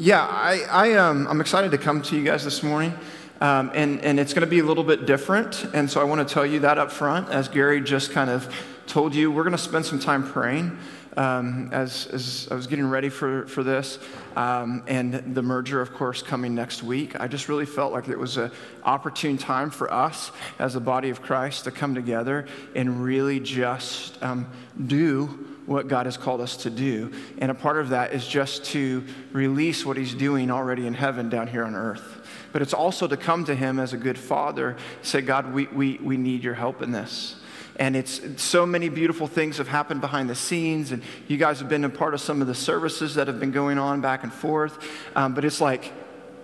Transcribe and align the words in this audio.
Yeah, 0.00 0.24
I, 0.24 0.60
I, 0.70 0.92
um, 0.92 1.26
I'm 1.26 1.40
excited 1.40 1.72
to 1.72 1.78
come 1.78 2.02
to 2.02 2.16
you 2.16 2.22
guys 2.22 2.44
this 2.44 2.62
morning. 2.62 2.94
Um, 3.40 3.72
and, 3.74 4.00
and 4.02 4.20
it's 4.20 4.32
going 4.32 4.44
to 4.44 4.50
be 4.50 4.60
a 4.60 4.64
little 4.64 4.84
bit 4.84 5.06
different. 5.06 5.64
And 5.74 5.90
so 5.90 6.00
I 6.00 6.04
want 6.04 6.26
to 6.26 6.32
tell 6.32 6.46
you 6.46 6.60
that 6.60 6.78
up 6.78 6.92
front. 6.92 7.30
As 7.30 7.48
Gary 7.48 7.80
just 7.80 8.12
kind 8.12 8.30
of 8.30 8.48
told 8.86 9.12
you, 9.12 9.32
we're 9.32 9.42
going 9.42 9.56
to 9.56 9.58
spend 9.58 9.84
some 9.84 9.98
time 9.98 10.22
praying 10.22 10.78
um, 11.16 11.70
as, 11.72 12.06
as 12.12 12.46
I 12.48 12.54
was 12.54 12.68
getting 12.68 12.88
ready 12.88 13.08
for, 13.08 13.48
for 13.48 13.64
this. 13.64 13.98
Um, 14.36 14.84
and 14.86 15.34
the 15.34 15.42
merger, 15.42 15.80
of 15.80 15.92
course, 15.92 16.22
coming 16.22 16.54
next 16.54 16.84
week. 16.84 17.18
I 17.18 17.26
just 17.26 17.48
really 17.48 17.66
felt 17.66 17.92
like 17.92 18.06
it 18.06 18.18
was 18.20 18.36
an 18.36 18.52
opportune 18.84 19.36
time 19.36 19.68
for 19.68 19.92
us 19.92 20.30
as 20.60 20.76
a 20.76 20.80
body 20.80 21.10
of 21.10 21.22
Christ 21.22 21.64
to 21.64 21.72
come 21.72 21.96
together 21.96 22.46
and 22.76 23.02
really 23.02 23.40
just 23.40 24.22
um, 24.22 24.46
do 24.86 25.57
what 25.68 25.86
God 25.86 26.06
has 26.06 26.16
called 26.16 26.40
us 26.40 26.56
to 26.58 26.70
do. 26.70 27.12
And 27.38 27.50
a 27.50 27.54
part 27.54 27.78
of 27.78 27.90
that 27.90 28.12
is 28.12 28.26
just 28.26 28.64
to 28.66 29.04
release 29.32 29.84
what 29.84 29.96
He's 29.96 30.14
doing 30.14 30.50
already 30.50 30.86
in 30.86 30.94
heaven 30.94 31.28
down 31.28 31.46
here 31.46 31.64
on 31.64 31.74
earth. 31.74 32.26
But 32.52 32.62
it's 32.62 32.74
also 32.74 33.06
to 33.06 33.16
come 33.16 33.44
to 33.44 33.54
Him 33.54 33.78
as 33.78 33.92
a 33.92 33.98
good 33.98 34.18
father, 34.18 34.76
say, 35.02 35.20
God, 35.20 35.52
we, 35.52 35.66
we, 35.66 35.98
we 36.02 36.16
need 36.16 36.42
your 36.42 36.54
help 36.54 36.82
in 36.82 36.90
this. 36.90 37.36
And 37.76 37.94
it's 37.94 38.42
so 38.42 38.66
many 38.66 38.88
beautiful 38.88 39.28
things 39.28 39.58
have 39.58 39.68
happened 39.68 40.00
behind 40.00 40.28
the 40.28 40.34
scenes, 40.34 40.90
and 40.90 41.02
you 41.28 41.36
guys 41.36 41.60
have 41.60 41.68
been 41.68 41.84
a 41.84 41.90
part 41.90 42.12
of 42.12 42.20
some 42.20 42.40
of 42.40 42.48
the 42.48 42.54
services 42.54 43.14
that 43.14 43.28
have 43.28 43.38
been 43.38 43.52
going 43.52 43.78
on 43.78 44.00
back 44.00 44.24
and 44.24 44.32
forth. 44.32 44.84
Um, 45.14 45.34
but 45.34 45.44
it's 45.44 45.60
like, 45.60 45.92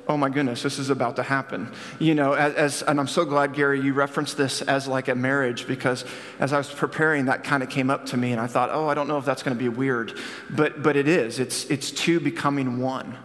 oh 0.08 0.16
my 0.16 0.28
goodness, 0.28 0.62
this 0.62 0.78
is 0.78 0.90
about 0.90 1.16
to 1.16 1.22
happen. 1.22 1.72
You 1.98 2.14
know, 2.14 2.32
as, 2.34 2.54
as, 2.54 2.82
and 2.82 3.00
I'm 3.00 3.08
so 3.08 3.24
glad, 3.24 3.54
Gary, 3.54 3.80
you 3.80 3.94
referenced 3.94 4.36
this 4.36 4.62
as 4.62 4.86
like 4.86 5.08
a 5.08 5.14
marriage 5.14 5.66
because 5.66 6.04
as 6.38 6.52
I 6.52 6.58
was 6.58 6.70
preparing, 6.70 7.26
that 7.26 7.44
kind 7.44 7.62
of 7.62 7.70
came 7.70 7.90
up 7.90 8.06
to 8.06 8.16
me, 8.16 8.32
and 8.32 8.40
I 8.40 8.46
thought, 8.46 8.70
oh, 8.72 8.88
I 8.88 8.94
don't 8.94 9.08
know 9.08 9.18
if 9.18 9.24
that's 9.24 9.42
going 9.42 9.56
to 9.56 9.62
be 9.62 9.68
weird, 9.68 10.18
but 10.50 10.82
but 10.82 10.96
it 10.96 11.08
is. 11.08 11.38
It's 11.38 11.64
it's 11.66 11.90
two 11.90 12.20
becoming 12.20 12.78
one. 12.78 13.16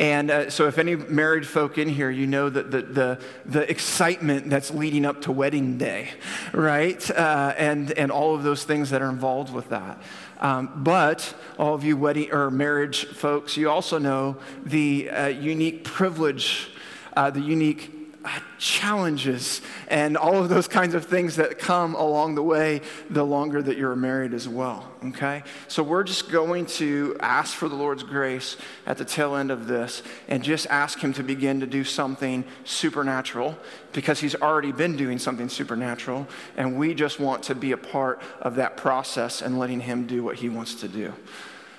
And 0.00 0.30
uh, 0.30 0.48
so, 0.48 0.66
if 0.66 0.78
any 0.78 0.96
married 0.96 1.46
folk 1.46 1.76
in 1.76 1.86
here, 1.86 2.10
you 2.10 2.26
know 2.26 2.48
that 2.48 2.70
the, 2.70 2.80
the, 2.80 3.20
the 3.44 3.70
excitement 3.70 4.48
that's 4.48 4.70
leading 4.70 5.04
up 5.04 5.20
to 5.22 5.32
wedding 5.32 5.76
day, 5.76 6.08
right? 6.54 7.10
Uh, 7.10 7.52
and, 7.58 7.92
and 7.92 8.10
all 8.10 8.34
of 8.34 8.42
those 8.42 8.64
things 8.64 8.88
that 8.90 9.02
are 9.02 9.10
involved 9.10 9.52
with 9.52 9.68
that. 9.68 10.00
Um, 10.40 10.82
but 10.82 11.34
all 11.58 11.74
of 11.74 11.84
you 11.84 11.96
wedding 11.96 12.32
or 12.32 12.50
marriage 12.50 13.04
folks, 13.04 13.56
you 13.56 13.70
also 13.70 13.98
know 13.98 14.38
the 14.64 15.10
uh, 15.10 15.26
unique 15.28 15.84
privilege, 15.84 16.70
uh, 17.14 17.30
the 17.30 17.40
unique 17.40 17.99
Uh, 18.22 18.38
challenges 18.58 19.62
and 19.88 20.14
all 20.14 20.36
of 20.36 20.50
those 20.50 20.68
kinds 20.68 20.94
of 20.94 21.06
things 21.06 21.36
that 21.36 21.58
come 21.58 21.94
along 21.94 22.34
the 22.34 22.42
way 22.42 22.82
the 23.08 23.24
longer 23.24 23.62
that 23.62 23.78
you're 23.78 23.96
married 23.96 24.34
as 24.34 24.46
well. 24.46 24.92
Okay? 25.06 25.42
So 25.68 25.82
we're 25.82 26.04
just 26.04 26.30
going 26.30 26.66
to 26.66 27.16
ask 27.20 27.56
for 27.56 27.66
the 27.66 27.74
Lord's 27.74 28.02
grace 28.02 28.58
at 28.84 28.98
the 28.98 29.06
tail 29.06 29.36
end 29.36 29.50
of 29.50 29.66
this 29.66 30.02
and 30.28 30.42
just 30.42 30.66
ask 30.66 30.98
Him 30.98 31.14
to 31.14 31.22
begin 31.22 31.60
to 31.60 31.66
do 31.66 31.82
something 31.82 32.44
supernatural 32.64 33.56
because 33.94 34.20
He's 34.20 34.34
already 34.34 34.72
been 34.72 34.98
doing 34.98 35.18
something 35.18 35.48
supernatural. 35.48 36.28
And 36.58 36.76
we 36.76 36.92
just 36.92 37.20
want 37.20 37.42
to 37.44 37.54
be 37.54 37.72
a 37.72 37.78
part 37.78 38.20
of 38.42 38.56
that 38.56 38.76
process 38.76 39.40
and 39.40 39.58
letting 39.58 39.80
Him 39.80 40.06
do 40.06 40.22
what 40.22 40.36
He 40.36 40.50
wants 40.50 40.74
to 40.82 40.88
do. 40.88 41.14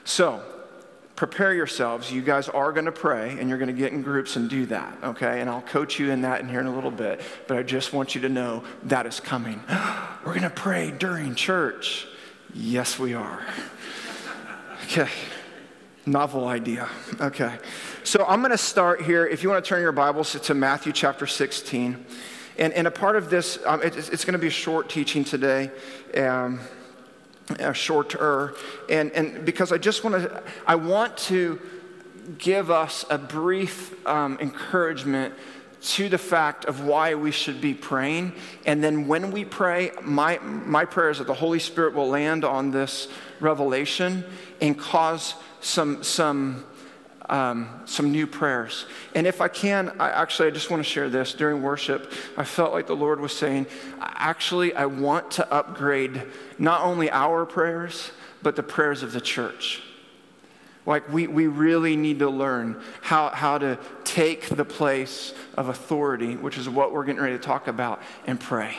So, 0.05 0.41
prepare 1.21 1.53
yourselves. 1.53 2.11
You 2.11 2.23
guys 2.23 2.49
are 2.49 2.71
going 2.71 2.85
to 2.85 2.91
pray 2.91 3.37
and 3.37 3.47
you're 3.47 3.59
going 3.59 3.67
to 3.67 3.79
get 3.79 3.93
in 3.93 4.01
groups 4.01 4.37
and 4.37 4.49
do 4.49 4.65
that, 4.65 4.97
okay? 5.03 5.39
And 5.39 5.51
I'll 5.51 5.61
coach 5.61 5.99
you 5.99 6.09
in 6.09 6.21
that 6.21 6.41
in 6.41 6.49
here 6.49 6.59
in 6.59 6.65
a 6.65 6.73
little 6.73 6.89
bit. 6.89 7.21
But 7.47 7.57
I 7.57 7.61
just 7.61 7.93
want 7.93 8.15
you 8.15 8.21
to 8.21 8.29
know 8.29 8.63
that 8.85 9.05
is 9.05 9.19
coming. 9.19 9.61
We're 10.25 10.33
going 10.33 10.41
to 10.41 10.49
pray 10.49 10.89
during 10.89 11.35
church. 11.35 12.07
Yes, 12.55 12.97
we 12.97 13.13
are. 13.13 13.39
Okay. 14.85 15.09
Novel 16.05 16.47
idea. 16.47 16.89
Okay. 17.21 17.55
So 18.03 18.25
I'm 18.27 18.39
going 18.39 18.51
to 18.51 18.57
start 18.57 19.03
here. 19.03 19.25
If 19.25 19.41
you 19.41 19.47
want 19.47 19.63
to 19.63 19.69
turn 19.69 19.79
your 19.79 19.93
Bibles 19.93 20.37
to 20.37 20.53
Matthew 20.53 20.91
chapter 20.91 21.25
16. 21.25 22.03
And, 22.57 22.73
and 22.73 22.87
a 22.87 22.91
part 22.91 23.15
of 23.15 23.29
this, 23.29 23.57
um, 23.65 23.81
it, 23.83 23.95
it's 23.95 24.25
going 24.25 24.33
to 24.33 24.39
be 24.39 24.47
a 24.47 24.49
short 24.49 24.89
teaching 24.89 25.23
today. 25.23 25.71
Um, 26.17 26.59
uh, 27.59 27.73
shorter. 27.73 28.55
And, 28.89 29.11
and 29.11 29.45
because 29.45 29.71
I 29.71 29.77
just 29.77 30.03
want 30.03 30.15
to, 30.23 30.43
I 30.65 30.75
want 30.75 31.17
to 31.17 31.59
give 32.37 32.69
us 32.69 33.05
a 33.09 33.17
brief 33.17 33.95
um, 34.07 34.37
encouragement 34.39 35.33
to 35.81 36.09
the 36.09 36.17
fact 36.17 36.65
of 36.65 36.85
why 36.85 37.15
we 37.15 37.31
should 37.31 37.59
be 37.59 37.73
praying. 37.73 38.33
And 38.65 38.83
then 38.83 39.07
when 39.07 39.31
we 39.31 39.43
pray, 39.43 39.91
my, 40.01 40.37
my 40.39 40.85
prayer 40.85 41.09
is 41.09 41.17
that 41.17 41.27
the 41.27 41.33
Holy 41.33 41.59
Spirit 41.59 41.95
will 41.95 42.09
land 42.09 42.45
on 42.45 42.71
this 42.71 43.07
revelation 43.39 44.23
and 44.61 44.77
cause 44.77 45.33
some, 45.59 46.03
some 46.03 46.63
um, 47.31 47.69
some 47.85 48.11
new 48.11 48.27
prayers. 48.27 48.85
And 49.15 49.25
if 49.25 49.41
I 49.41 49.47
can, 49.47 49.89
I 49.99 50.09
actually, 50.09 50.49
I 50.49 50.51
just 50.51 50.69
want 50.69 50.83
to 50.83 50.89
share 50.89 51.09
this. 51.09 51.33
During 51.33 51.63
worship, 51.63 52.11
I 52.37 52.43
felt 52.43 52.73
like 52.73 52.87
the 52.87 52.95
Lord 52.95 53.19
was 53.19 53.31
saying, 53.31 53.65
actually, 53.99 54.75
I 54.75 54.85
want 54.85 55.31
to 55.31 55.51
upgrade 55.51 56.21
not 56.59 56.81
only 56.81 57.09
our 57.09 57.45
prayers, 57.45 58.11
but 58.43 58.55
the 58.55 58.63
prayers 58.63 59.01
of 59.01 59.13
the 59.13 59.21
church. 59.21 59.81
Like, 60.85 61.11
we, 61.13 61.27
we 61.27 61.47
really 61.47 61.95
need 61.95 62.19
to 62.19 62.29
learn 62.29 62.81
how, 63.01 63.29
how 63.29 63.59
to 63.59 63.79
take 64.03 64.49
the 64.49 64.65
place 64.65 65.33
of 65.55 65.69
authority, 65.69 66.35
which 66.35 66.57
is 66.57 66.67
what 66.67 66.91
we're 66.91 67.05
getting 67.05 67.21
ready 67.21 67.37
to 67.37 67.43
talk 67.43 67.67
about, 67.67 68.01
and 68.25 68.39
pray. 68.39 68.75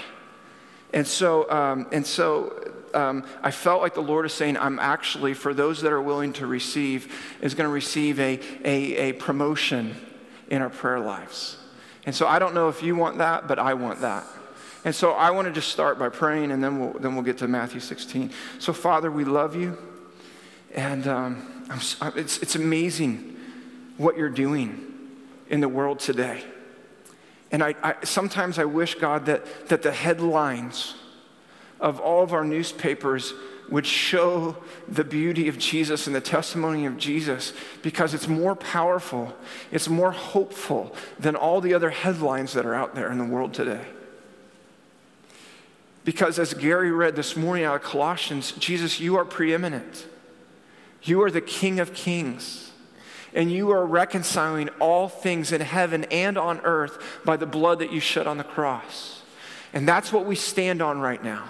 And 0.92 1.06
so, 1.06 1.50
um, 1.50 1.86
and 1.90 2.06
so 2.06 2.71
um, 2.94 3.24
I 3.42 3.50
felt 3.50 3.82
like 3.82 3.94
the 3.94 4.02
Lord 4.02 4.26
is 4.26 4.32
saying, 4.32 4.56
I'm 4.56 4.78
actually, 4.78 5.34
for 5.34 5.54
those 5.54 5.82
that 5.82 5.92
are 5.92 6.02
willing 6.02 6.32
to 6.34 6.46
receive, 6.46 7.12
is 7.40 7.54
going 7.54 7.68
to 7.68 7.72
receive 7.72 8.18
a, 8.20 8.40
a, 8.64 9.10
a 9.10 9.12
promotion 9.12 9.96
in 10.48 10.62
our 10.62 10.70
prayer 10.70 11.00
lives. 11.00 11.56
And 12.04 12.14
so 12.14 12.26
I 12.26 12.38
don't 12.38 12.54
know 12.54 12.68
if 12.68 12.82
you 12.82 12.96
want 12.96 13.18
that, 13.18 13.46
but 13.48 13.58
I 13.58 13.74
want 13.74 14.00
that. 14.00 14.24
And 14.84 14.94
so 14.94 15.12
I 15.12 15.30
want 15.30 15.46
to 15.46 15.52
just 15.52 15.68
start 15.68 15.98
by 15.98 16.08
praying, 16.08 16.50
and 16.50 16.62
then 16.62 16.80
we'll, 16.80 16.92
then 16.94 17.14
we'll 17.14 17.24
get 17.24 17.38
to 17.38 17.48
Matthew 17.48 17.80
16. 17.80 18.32
So, 18.58 18.72
Father, 18.72 19.10
we 19.10 19.24
love 19.24 19.54
you. 19.54 19.78
And 20.74 21.06
um, 21.06 21.64
it's, 22.16 22.38
it's 22.38 22.56
amazing 22.56 23.36
what 23.96 24.16
you're 24.16 24.30
doing 24.30 24.92
in 25.48 25.60
the 25.60 25.68
world 25.68 26.00
today. 26.00 26.42
And 27.52 27.62
I, 27.62 27.74
I, 27.82 27.94
sometimes 28.02 28.58
I 28.58 28.64
wish, 28.64 28.94
God, 28.94 29.26
that, 29.26 29.68
that 29.68 29.82
the 29.82 29.92
headlines 29.92 30.94
of 31.82 32.00
all 32.00 32.22
of 32.22 32.32
our 32.32 32.44
newspapers 32.44 33.34
would 33.68 33.86
show 33.86 34.56
the 34.86 35.04
beauty 35.04 35.48
of 35.48 35.58
Jesus 35.58 36.06
and 36.06 36.14
the 36.14 36.20
testimony 36.20 36.86
of 36.86 36.96
Jesus 36.96 37.52
because 37.82 38.14
it's 38.14 38.28
more 38.28 38.54
powerful, 38.54 39.34
it's 39.70 39.88
more 39.88 40.12
hopeful 40.12 40.94
than 41.18 41.34
all 41.34 41.60
the 41.60 41.74
other 41.74 41.90
headlines 41.90 42.52
that 42.52 42.64
are 42.64 42.74
out 42.74 42.94
there 42.94 43.10
in 43.10 43.18
the 43.18 43.24
world 43.24 43.52
today. 43.52 43.84
Because 46.04 46.38
as 46.38 46.54
Gary 46.54 46.90
read 46.90 47.16
this 47.16 47.36
morning 47.36 47.64
out 47.64 47.76
of 47.76 47.82
Colossians, 47.82 48.52
Jesus, 48.52 49.00
you 49.00 49.16
are 49.16 49.24
preeminent. 49.24 50.06
You 51.02 51.22
are 51.22 51.30
the 51.30 51.40
King 51.40 51.80
of 51.80 51.94
Kings. 51.94 52.70
And 53.34 53.50
you 53.50 53.70
are 53.70 53.86
reconciling 53.86 54.68
all 54.80 55.08
things 55.08 55.52
in 55.52 55.60
heaven 55.62 56.04
and 56.10 56.36
on 56.36 56.60
earth 56.60 57.02
by 57.24 57.36
the 57.36 57.46
blood 57.46 57.78
that 57.78 57.92
you 57.92 58.00
shed 58.00 58.26
on 58.26 58.36
the 58.36 58.44
cross. 58.44 59.22
And 59.72 59.88
that's 59.88 60.12
what 60.12 60.26
we 60.26 60.36
stand 60.36 60.82
on 60.82 61.00
right 61.00 61.22
now. 61.22 61.44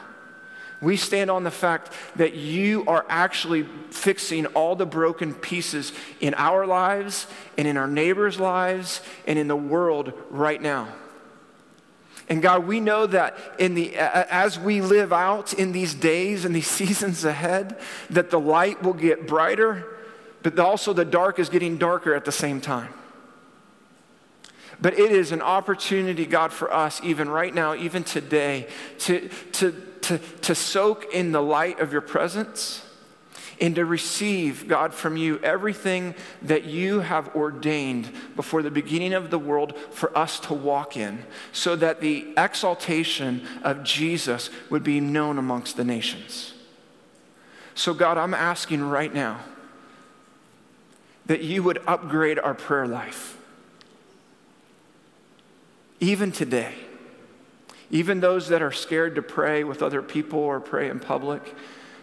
We 0.82 0.96
stand 0.96 1.30
on 1.30 1.44
the 1.44 1.50
fact 1.50 1.92
that 2.16 2.34
you 2.34 2.84
are 2.86 3.06
actually 3.08 3.62
fixing 3.90 4.46
all 4.46 4.74
the 4.74 4.84
broken 4.84 5.32
pieces 5.32 5.92
in 6.20 6.34
our 6.34 6.66
lives 6.66 7.28
and 7.56 7.68
in 7.68 7.76
our 7.76 7.86
neighbors' 7.86 8.40
lives 8.40 9.00
and 9.26 9.38
in 9.38 9.46
the 9.46 9.56
world 9.56 10.12
right 10.28 10.60
now. 10.60 10.88
And 12.28 12.42
God, 12.42 12.66
we 12.66 12.80
know 12.80 13.06
that 13.06 13.38
in 13.58 13.74
the, 13.74 13.94
as 13.96 14.58
we 14.58 14.80
live 14.80 15.12
out 15.12 15.52
in 15.52 15.70
these 15.70 15.94
days 15.94 16.44
and 16.44 16.54
these 16.54 16.66
seasons 16.70 17.24
ahead, 17.24 17.78
that 18.10 18.30
the 18.30 18.40
light 18.40 18.82
will 18.82 18.92
get 18.92 19.26
brighter, 19.28 19.86
but 20.42 20.58
also 20.58 20.92
the 20.92 21.04
dark 21.04 21.38
is 21.38 21.48
getting 21.48 21.78
darker 21.78 22.12
at 22.12 22.24
the 22.24 22.32
same 22.32 22.60
time. 22.60 22.92
But 24.80 24.98
it 24.98 25.12
is 25.12 25.30
an 25.30 25.42
opportunity, 25.42 26.26
God, 26.26 26.52
for 26.52 26.72
us, 26.72 27.00
even 27.04 27.28
right 27.28 27.54
now, 27.54 27.76
even 27.76 28.02
today, 28.02 28.66
to, 29.00 29.28
to 29.52 29.91
to, 30.18 30.24
to 30.42 30.54
soak 30.54 31.12
in 31.12 31.32
the 31.32 31.42
light 31.42 31.80
of 31.80 31.92
your 31.92 32.00
presence 32.00 32.84
and 33.60 33.74
to 33.76 33.84
receive, 33.84 34.66
God, 34.66 34.92
from 34.92 35.16
you 35.16 35.38
everything 35.38 36.14
that 36.42 36.64
you 36.64 37.00
have 37.00 37.34
ordained 37.36 38.10
before 38.34 38.62
the 38.62 38.70
beginning 38.70 39.12
of 39.12 39.30
the 39.30 39.38
world 39.38 39.76
for 39.90 40.16
us 40.18 40.40
to 40.40 40.54
walk 40.54 40.96
in, 40.96 41.24
so 41.52 41.76
that 41.76 42.00
the 42.00 42.34
exaltation 42.36 43.46
of 43.62 43.84
Jesus 43.84 44.50
would 44.68 44.82
be 44.82 45.00
known 45.00 45.38
amongst 45.38 45.76
the 45.76 45.84
nations. 45.84 46.54
So, 47.74 47.94
God, 47.94 48.18
I'm 48.18 48.34
asking 48.34 48.82
right 48.82 49.14
now 49.14 49.40
that 51.26 51.42
you 51.42 51.62
would 51.62 51.80
upgrade 51.86 52.38
our 52.38 52.54
prayer 52.54 52.86
life. 52.86 53.38
Even 56.00 56.32
today. 56.32 56.74
Even 57.92 58.20
those 58.20 58.48
that 58.48 58.62
are 58.62 58.72
scared 58.72 59.14
to 59.14 59.22
pray 59.22 59.62
with 59.64 59.82
other 59.82 60.00
people 60.00 60.38
or 60.38 60.58
pray 60.60 60.88
in 60.88 60.98
public, 60.98 61.54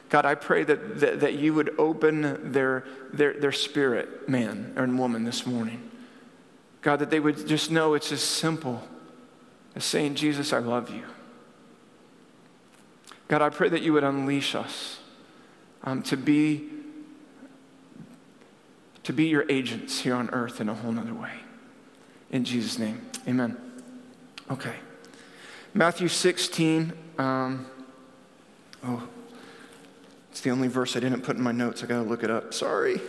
God, 0.10 0.24
I 0.24 0.36
pray 0.36 0.64
that, 0.64 1.00
that, 1.00 1.20
that 1.20 1.34
you 1.34 1.54
would 1.56 1.74
open 1.80 2.52
their, 2.52 2.86
their, 3.12 3.34
their 3.34 3.52
spirit, 3.52 4.30
man 4.30 4.74
and 4.76 5.00
woman, 5.00 5.24
this 5.24 5.48
morning. 5.48 5.90
God, 6.82 7.00
that 7.00 7.10
they 7.10 7.20
would 7.20 7.48
just 7.48 7.72
know 7.72 7.96
it's 7.96 8.12
as 8.12 8.22
simple 8.22 8.88
as 9.76 9.84
saying, 9.84 10.14
Jesus, 10.14 10.54
I 10.54 10.60
love 10.60 10.92
you. 10.92 11.04
God, 13.28 13.42
I 13.42 13.50
pray 13.50 13.70
that 13.70 13.82
you 13.82 13.94
would 13.94 14.04
unleash 14.04 14.54
us 14.54 15.00
um, 15.84 16.04
to, 16.04 16.18
be, 16.18 16.70
to 19.04 19.12
be 19.12 19.26
your 19.26 19.46
agents 19.50 20.02
here 20.02 20.14
on 20.14 20.30
earth 20.30 20.62
in 20.62 20.70
a 20.70 20.76
whole 20.76 20.92
nother 20.92 21.16
way. 21.16 21.34
In 22.32 22.44
Jesus' 22.44 22.78
name, 22.78 23.02
amen. 23.28 23.58
Okay. 24.52 24.76
Matthew 25.74 26.08
16. 26.08 26.94
Um, 27.18 27.66
oh, 28.84 29.08
it's 30.32 30.42
the 30.42 30.50
only 30.50 30.68
verse 30.68 30.96
I 30.96 31.00
didn't 31.00 31.22
put 31.22 31.36
in 31.36 31.42
my 31.42 31.52
notes. 31.52 31.84
I 31.84 31.88
got 31.88 32.04
to 32.04 32.10
look 32.10 32.24
it 32.24 32.32
up. 32.32 32.54
Sorry. 32.54 33.00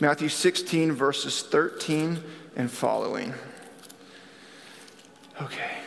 Matthew 0.00 0.28
16, 0.28 0.92
verses 0.92 1.42
13 1.42 2.22
and 2.56 2.70
following. 2.70 3.34
Okay. 5.42 5.78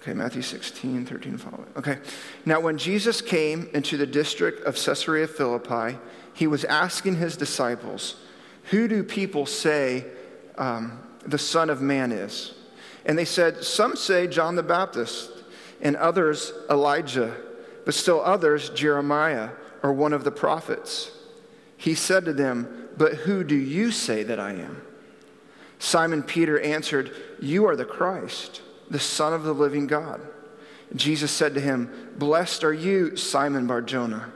Okay, 0.00 0.14
Matthew 0.14 0.42
16, 0.42 1.06
13 1.06 1.38
following. 1.38 1.68
Okay. 1.76 1.98
Now, 2.44 2.58
when 2.58 2.76
Jesus 2.76 3.20
came 3.20 3.70
into 3.72 3.96
the 3.96 4.06
district 4.06 4.64
of 4.64 4.74
Caesarea 4.74 5.28
Philippi, 5.28 5.96
he 6.34 6.48
was 6.48 6.64
asking 6.64 7.16
his 7.16 7.36
disciples, 7.36 8.16
Who 8.64 8.88
do 8.88 9.02
people 9.02 9.46
say 9.46 10.04
um, 10.56 11.00
the 11.26 11.38
Son 11.38 11.70
of 11.70 11.80
Man 11.80 12.12
is? 12.12 12.54
And 13.04 13.18
they 13.18 13.24
said, 13.24 13.64
Some 13.64 13.96
say 13.96 14.26
John 14.26 14.56
the 14.56 14.62
Baptist, 14.62 15.30
and 15.80 15.96
others 15.96 16.52
Elijah, 16.70 17.34
but 17.84 17.94
still 17.94 18.22
others 18.22 18.70
Jeremiah 18.70 19.50
or 19.82 19.92
one 19.92 20.12
of 20.12 20.24
the 20.24 20.30
prophets. 20.30 21.10
He 21.76 21.94
said 21.94 22.24
to 22.26 22.32
them, 22.32 22.88
But 22.96 23.14
who 23.14 23.42
do 23.42 23.56
you 23.56 23.90
say 23.90 24.22
that 24.22 24.38
I 24.38 24.52
am? 24.52 24.82
Simon 25.80 26.22
Peter 26.22 26.60
answered, 26.60 27.10
You 27.40 27.66
are 27.66 27.74
the 27.74 27.84
Christ, 27.84 28.62
the 28.88 29.00
Son 29.00 29.32
of 29.32 29.42
the 29.42 29.52
living 29.52 29.88
God. 29.88 30.20
Jesus 30.94 31.32
said 31.32 31.54
to 31.54 31.60
him, 31.60 32.12
Blessed 32.16 32.62
are 32.62 32.72
you, 32.72 33.16
Simon 33.16 33.66
Barjona, 33.66 34.30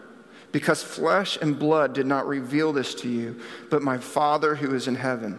because 0.56 0.82
flesh 0.82 1.36
and 1.42 1.58
blood 1.58 1.92
did 1.92 2.06
not 2.06 2.26
reveal 2.26 2.72
this 2.72 2.94
to 2.94 3.10
you, 3.10 3.38
but 3.68 3.82
my 3.82 3.98
Father 3.98 4.54
who 4.54 4.74
is 4.74 4.88
in 4.88 4.94
heaven. 4.94 5.38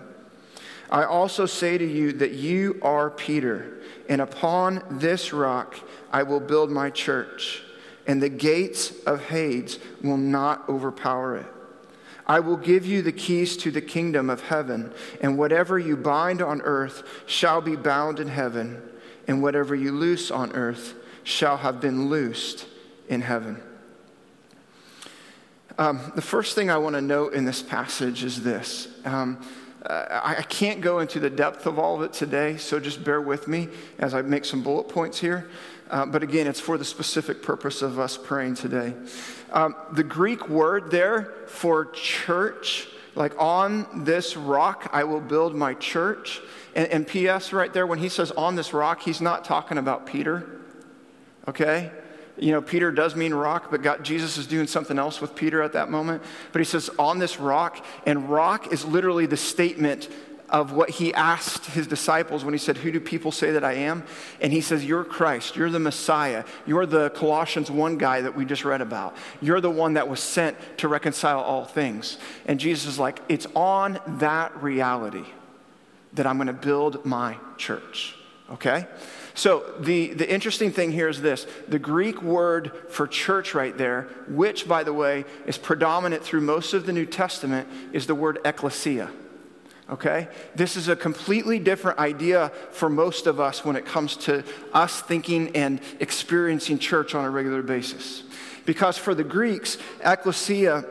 I 0.91 1.05
also 1.05 1.47
say 1.47 1.75
to 1.75 1.83
you 1.83 2.13
that 2.13 2.33
you 2.33 2.79
are 2.83 3.09
Peter, 3.09 3.79
and 4.07 4.21
upon 4.21 4.83
this 4.91 5.33
rock 5.33 5.79
I 6.13 6.21
will 6.21 6.39
build 6.39 6.69
my 6.69 6.91
church, 6.91 7.63
and 8.05 8.21
the 8.21 8.29
gates 8.29 8.93
of 9.07 9.25
Hades 9.25 9.79
will 10.03 10.17
not 10.17 10.69
overpower 10.69 11.37
it. 11.37 11.47
I 12.27 12.39
will 12.39 12.55
give 12.55 12.85
you 12.85 13.01
the 13.01 13.11
keys 13.11 13.57
to 13.57 13.71
the 13.71 13.81
kingdom 13.81 14.29
of 14.29 14.43
heaven, 14.43 14.93
and 15.19 15.35
whatever 15.35 15.79
you 15.79 15.97
bind 15.97 16.43
on 16.43 16.61
earth 16.61 17.01
shall 17.25 17.59
be 17.59 17.75
bound 17.75 18.19
in 18.19 18.27
heaven, 18.27 18.83
and 19.27 19.41
whatever 19.41 19.73
you 19.73 19.93
loose 19.93 20.29
on 20.29 20.51
earth 20.51 20.93
shall 21.23 21.57
have 21.57 21.81
been 21.81 22.07
loosed 22.07 22.67
in 23.09 23.21
heaven. 23.21 23.63
Um, 25.79 26.11
the 26.15 26.21
first 26.21 26.55
thing 26.55 26.71
I 26.71 26.77
want 26.77 26.95
to 26.95 27.01
note 27.01 27.33
in 27.33 27.45
this 27.45 27.61
passage 27.61 28.23
is 28.23 28.41
this. 28.41 28.87
Um, 29.05 29.39
I 29.89 30.43
can't 30.49 30.81
go 30.81 30.99
into 30.99 31.19
the 31.19 31.29
depth 31.29 31.65
of 31.65 31.79
all 31.79 31.95
of 31.95 32.01
it 32.01 32.11
today, 32.11 32.57
so 32.57 32.79
just 32.79 33.03
bear 33.03 33.21
with 33.21 33.47
me 33.47 33.69
as 33.99 34.13
I 34.13 34.21
make 34.21 34.43
some 34.43 34.61
bullet 34.61 34.89
points 34.89 35.19
here. 35.19 35.49
Uh, 35.89 36.05
but 36.05 36.23
again, 36.23 36.47
it's 36.47 36.59
for 36.59 36.77
the 36.77 36.83
specific 36.83 37.41
purpose 37.41 37.81
of 37.81 37.97
us 37.97 38.17
praying 38.17 38.55
today. 38.55 38.93
Um, 39.53 39.75
the 39.93 40.03
Greek 40.03 40.49
word 40.49 40.91
there 40.91 41.33
for 41.47 41.85
church, 41.85 42.87
like 43.15 43.33
on 43.39 44.03
this 44.03 44.35
rock 44.35 44.89
I 44.91 45.05
will 45.05 45.21
build 45.21 45.55
my 45.55 45.73
church. 45.75 46.41
And, 46.75 46.87
and 46.89 47.07
P.S. 47.07 47.53
right 47.53 47.71
there, 47.71 47.87
when 47.87 47.99
he 47.99 48.09
says 48.09 48.31
on 48.31 48.55
this 48.55 48.73
rock, 48.73 49.01
he's 49.01 49.21
not 49.21 49.45
talking 49.45 49.77
about 49.77 50.05
Peter, 50.05 50.49
okay? 51.47 51.91
You 52.37 52.51
know, 52.51 52.61
Peter 52.61 52.91
does 52.91 53.15
mean 53.15 53.33
rock, 53.33 53.71
but 53.71 53.81
God, 53.81 54.03
Jesus 54.03 54.37
is 54.37 54.47
doing 54.47 54.67
something 54.67 54.99
else 54.99 55.19
with 55.21 55.35
Peter 55.35 55.61
at 55.61 55.73
that 55.73 55.89
moment. 55.89 56.21
But 56.51 56.59
he 56.59 56.65
says, 56.65 56.89
on 56.99 57.19
this 57.19 57.39
rock, 57.39 57.83
and 58.05 58.29
rock 58.29 58.71
is 58.71 58.85
literally 58.85 59.25
the 59.25 59.37
statement 59.37 60.09
of 60.49 60.71
what 60.71 60.89
he 60.89 61.13
asked 61.13 61.65
his 61.67 61.87
disciples 61.87 62.45
when 62.45 62.53
he 62.53 62.57
said, 62.57 62.77
Who 62.77 62.91
do 62.91 62.99
people 62.99 63.31
say 63.31 63.51
that 63.51 63.63
I 63.63 63.73
am? 63.73 64.03
And 64.39 64.53
he 64.53 64.61
says, 64.61 64.85
You're 64.85 65.03
Christ. 65.03 65.55
You're 65.55 65.69
the 65.69 65.79
Messiah. 65.79 66.45
You're 66.65 66.85
the 66.85 67.09
Colossians 67.09 67.69
1 67.69 67.97
guy 67.97 68.21
that 68.21 68.35
we 68.35 68.45
just 68.45 68.63
read 68.63 68.81
about. 68.81 69.15
You're 69.41 69.59
the 69.59 69.71
one 69.71 69.95
that 69.95 70.07
was 70.07 70.21
sent 70.21 70.57
to 70.77 70.87
reconcile 70.87 71.41
all 71.41 71.65
things. 71.65 72.17
And 72.45 72.59
Jesus 72.59 72.85
is 72.87 72.99
like, 72.99 73.19
It's 73.27 73.47
on 73.55 73.99
that 74.19 74.61
reality 74.61 75.25
that 76.13 76.25
I'm 76.25 76.37
going 76.37 76.47
to 76.47 76.53
build 76.53 77.05
my 77.05 77.37
church. 77.57 78.15
Okay? 78.49 78.87
So, 79.37 79.71
the, 79.79 80.15
the 80.15 80.27
interesting 80.27 80.71
thing 80.71 80.91
here 80.91 81.07
is 81.07 81.21
this 81.21 81.45
the 81.67 81.77
Greek 81.77 82.23
word 82.23 82.71
for 82.89 83.05
church 83.05 83.53
right 83.53 83.77
there, 83.77 84.07
which, 84.27 84.67
by 84.67 84.83
the 84.83 84.93
way, 84.93 85.25
is 85.45 85.59
predominant 85.59 86.23
through 86.23 86.41
most 86.41 86.73
of 86.73 86.87
the 86.87 86.91
New 86.91 87.05
Testament, 87.05 87.69
is 87.93 88.07
the 88.07 88.15
word 88.15 88.39
ecclesia. 88.43 89.11
Okay? 89.91 90.27
This 90.55 90.75
is 90.75 90.87
a 90.87 90.95
completely 90.95 91.59
different 91.59 91.99
idea 91.99 92.51
for 92.71 92.89
most 92.89 93.27
of 93.27 93.39
us 93.39 93.63
when 93.63 93.75
it 93.75 93.85
comes 93.85 94.17
to 94.17 94.43
us 94.73 95.01
thinking 95.01 95.55
and 95.55 95.81
experiencing 95.99 96.79
church 96.79 97.13
on 97.13 97.23
a 97.23 97.29
regular 97.29 97.61
basis. 97.61 98.23
Because 98.65 98.97
for 98.97 99.13
the 99.13 99.23
Greeks, 99.23 99.77
ecclesia 100.03 100.83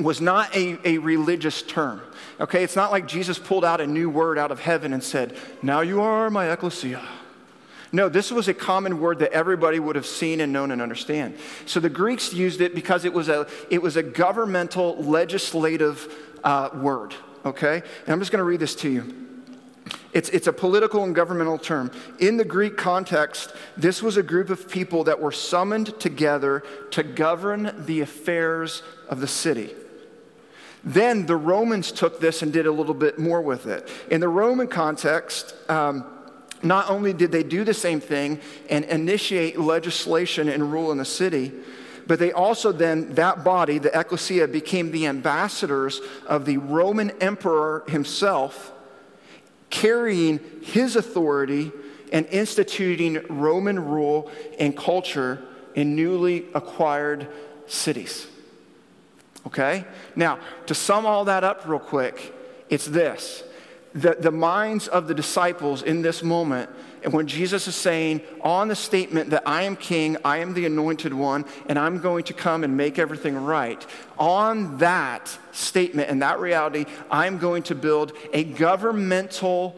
was 0.00 0.20
not 0.20 0.52
a, 0.56 0.76
a 0.84 0.98
religious 0.98 1.62
term. 1.62 2.02
Okay? 2.40 2.64
It's 2.64 2.74
not 2.74 2.90
like 2.90 3.06
Jesus 3.06 3.38
pulled 3.38 3.64
out 3.64 3.80
a 3.80 3.86
new 3.86 4.10
word 4.10 4.38
out 4.38 4.50
of 4.50 4.58
heaven 4.58 4.92
and 4.92 5.04
said, 5.04 5.36
Now 5.62 5.82
you 5.82 6.00
are 6.00 6.30
my 6.30 6.50
ecclesia. 6.50 7.06
No, 7.96 8.10
this 8.10 8.30
was 8.30 8.46
a 8.46 8.52
common 8.52 9.00
word 9.00 9.20
that 9.20 9.32
everybody 9.32 9.78
would 9.78 9.96
have 9.96 10.04
seen 10.04 10.42
and 10.42 10.52
known 10.52 10.70
and 10.70 10.82
understand. 10.82 11.38
So 11.64 11.80
the 11.80 11.88
Greeks 11.88 12.30
used 12.30 12.60
it 12.60 12.74
because 12.74 13.06
it 13.06 13.12
was 13.14 13.30
a, 13.30 13.46
it 13.70 13.80
was 13.80 13.96
a 13.96 14.02
governmental, 14.02 15.02
legislative 15.02 16.14
uh, 16.44 16.68
word, 16.74 17.14
okay? 17.46 17.76
And 17.76 18.08
I'm 18.12 18.18
just 18.18 18.30
going 18.30 18.40
to 18.40 18.44
read 18.44 18.60
this 18.60 18.74
to 18.74 18.90
you. 18.90 19.26
It's, 20.12 20.28
it's 20.28 20.46
a 20.46 20.52
political 20.52 21.04
and 21.04 21.14
governmental 21.14 21.56
term. 21.56 21.90
In 22.18 22.36
the 22.36 22.44
Greek 22.44 22.76
context, 22.76 23.54
this 23.78 24.02
was 24.02 24.18
a 24.18 24.22
group 24.22 24.50
of 24.50 24.70
people 24.70 25.04
that 25.04 25.18
were 25.18 25.32
summoned 25.32 25.98
together 25.98 26.64
to 26.90 27.02
govern 27.02 27.74
the 27.86 28.02
affairs 28.02 28.82
of 29.08 29.20
the 29.20 29.26
city. 29.26 29.70
Then 30.84 31.24
the 31.24 31.36
Romans 31.36 31.92
took 31.92 32.20
this 32.20 32.42
and 32.42 32.52
did 32.52 32.66
a 32.66 32.72
little 32.72 32.94
bit 32.94 33.18
more 33.18 33.40
with 33.40 33.64
it. 33.64 33.88
In 34.10 34.20
the 34.20 34.28
Roman 34.28 34.68
context, 34.68 35.54
um, 35.70 36.12
not 36.62 36.90
only 36.90 37.12
did 37.12 37.32
they 37.32 37.42
do 37.42 37.64
the 37.64 37.74
same 37.74 38.00
thing 38.00 38.40
and 38.70 38.84
initiate 38.86 39.58
legislation 39.58 40.48
and 40.48 40.72
rule 40.72 40.92
in 40.92 40.98
the 40.98 41.04
city, 41.04 41.52
but 42.06 42.18
they 42.18 42.32
also 42.32 42.72
then, 42.72 43.14
that 43.14 43.42
body, 43.42 43.78
the 43.78 43.98
ecclesia, 43.98 44.46
became 44.46 44.92
the 44.92 45.06
ambassadors 45.06 46.00
of 46.26 46.44
the 46.44 46.58
Roman 46.58 47.10
emperor 47.20 47.84
himself, 47.88 48.72
carrying 49.70 50.40
his 50.62 50.94
authority 50.94 51.72
and 52.12 52.26
instituting 52.26 53.24
Roman 53.28 53.84
rule 53.84 54.30
and 54.58 54.76
culture 54.76 55.42
in 55.74 55.96
newly 55.96 56.46
acquired 56.54 57.28
cities. 57.66 58.28
Okay? 59.46 59.84
Now, 60.14 60.38
to 60.66 60.74
sum 60.74 61.06
all 61.06 61.24
that 61.24 61.42
up 61.42 61.66
real 61.66 61.80
quick, 61.80 62.32
it's 62.68 62.86
this 62.86 63.42
the, 63.96 64.14
the 64.20 64.30
minds 64.30 64.88
of 64.88 65.08
the 65.08 65.14
disciples 65.14 65.82
in 65.82 66.02
this 66.02 66.22
moment, 66.22 66.68
and 67.02 67.14
when 67.14 67.26
Jesus 67.26 67.66
is 67.66 67.74
saying 67.74 68.20
on 68.42 68.68
the 68.68 68.76
statement 68.76 69.30
that 69.30 69.42
I 69.46 69.62
am 69.62 69.74
king, 69.74 70.18
I 70.22 70.38
am 70.38 70.52
the 70.52 70.66
anointed 70.66 71.14
one, 71.14 71.46
and 71.66 71.78
I'm 71.78 72.00
going 72.00 72.24
to 72.24 72.34
come 72.34 72.62
and 72.62 72.76
make 72.76 72.98
everything 72.98 73.36
right, 73.36 73.84
on 74.18 74.76
that 74.78 75.38
statement 75.52 76.10
and 76.10 76.20
that 76.20 76.40
reality, 76.40 76.84
I'm 77.10 77.38
going 77.38 77.62
to 77.64 77.74
build 77.74 78.12
a 78.34 78.44
governmental, 78.44 79.74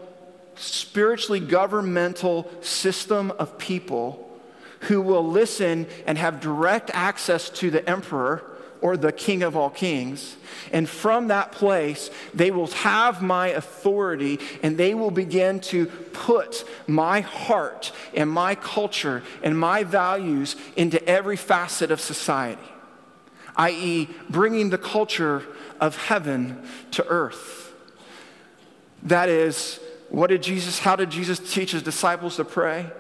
spiritually 0.57 1.41
governmental 1.41 2.51
system 2.61 3.31
of 3.33 3.57
people 3.57 4.25
who 4.83 5.01
will 5.01 5.27
listen 5.27 5.87
and 6.07 6.19
have 6.19 6.41
direct 6.41 6.91
access 6.93 7.51
to 7.51 7.71
the 7.71 7.89
emperor 7.89 8.58
or 8.81 8.97
the 8.97 9.13
King 9.13 9.43
of 9.43 9.57
all 9.57 9.71
kings. 9.71 10.37
And 10.73 10.89
from 10.89 11.29
that 11.29 11.53
place, 11.53 12.11
they 12.35 12.51
will 12.51 12.69
have 12.69 13.23
my 13.23 13.49
authority 13.49 14.39
and 14.63 14.77
they 14.77 14.95
will 14.95 15.11
begin 15.11 15.61
to 15.61 15.87
put 15.87 16.65
my 16.87 17.21
heart 17.21 17.93
and 18.15 18.31
my 18.31 18.55
culture 18.55 19.23
and 19.43 19.59
my 19.59 19.85
values 19.85 20.57
into 20.77 21.03
every 21.09 21.37
facet 21.37 21.91
of 21.91 22.01
society, 22.01 22.61
i.e., 23.57 24.09
bringing 24.29 24.71
the 24.71 24.79
culture 24.79 25.43
of 25.81 25.97
heaven 25.97 26.63
to 26.93 27.07
earth. 27.07 27.73
That 29.05 29.29
is, 29.29 29.81
what 30.09 30.29
did 30.29 30.43
Jesus, 30.43 30.79
how 30.79 30.97
did 30.97 31.11
Jesus 31.11 31.39
teach 31.39 31.73
his 31.73 31.83
disciples 31.83 32.37
to 32.37 32.45
pray? 32.45 32.91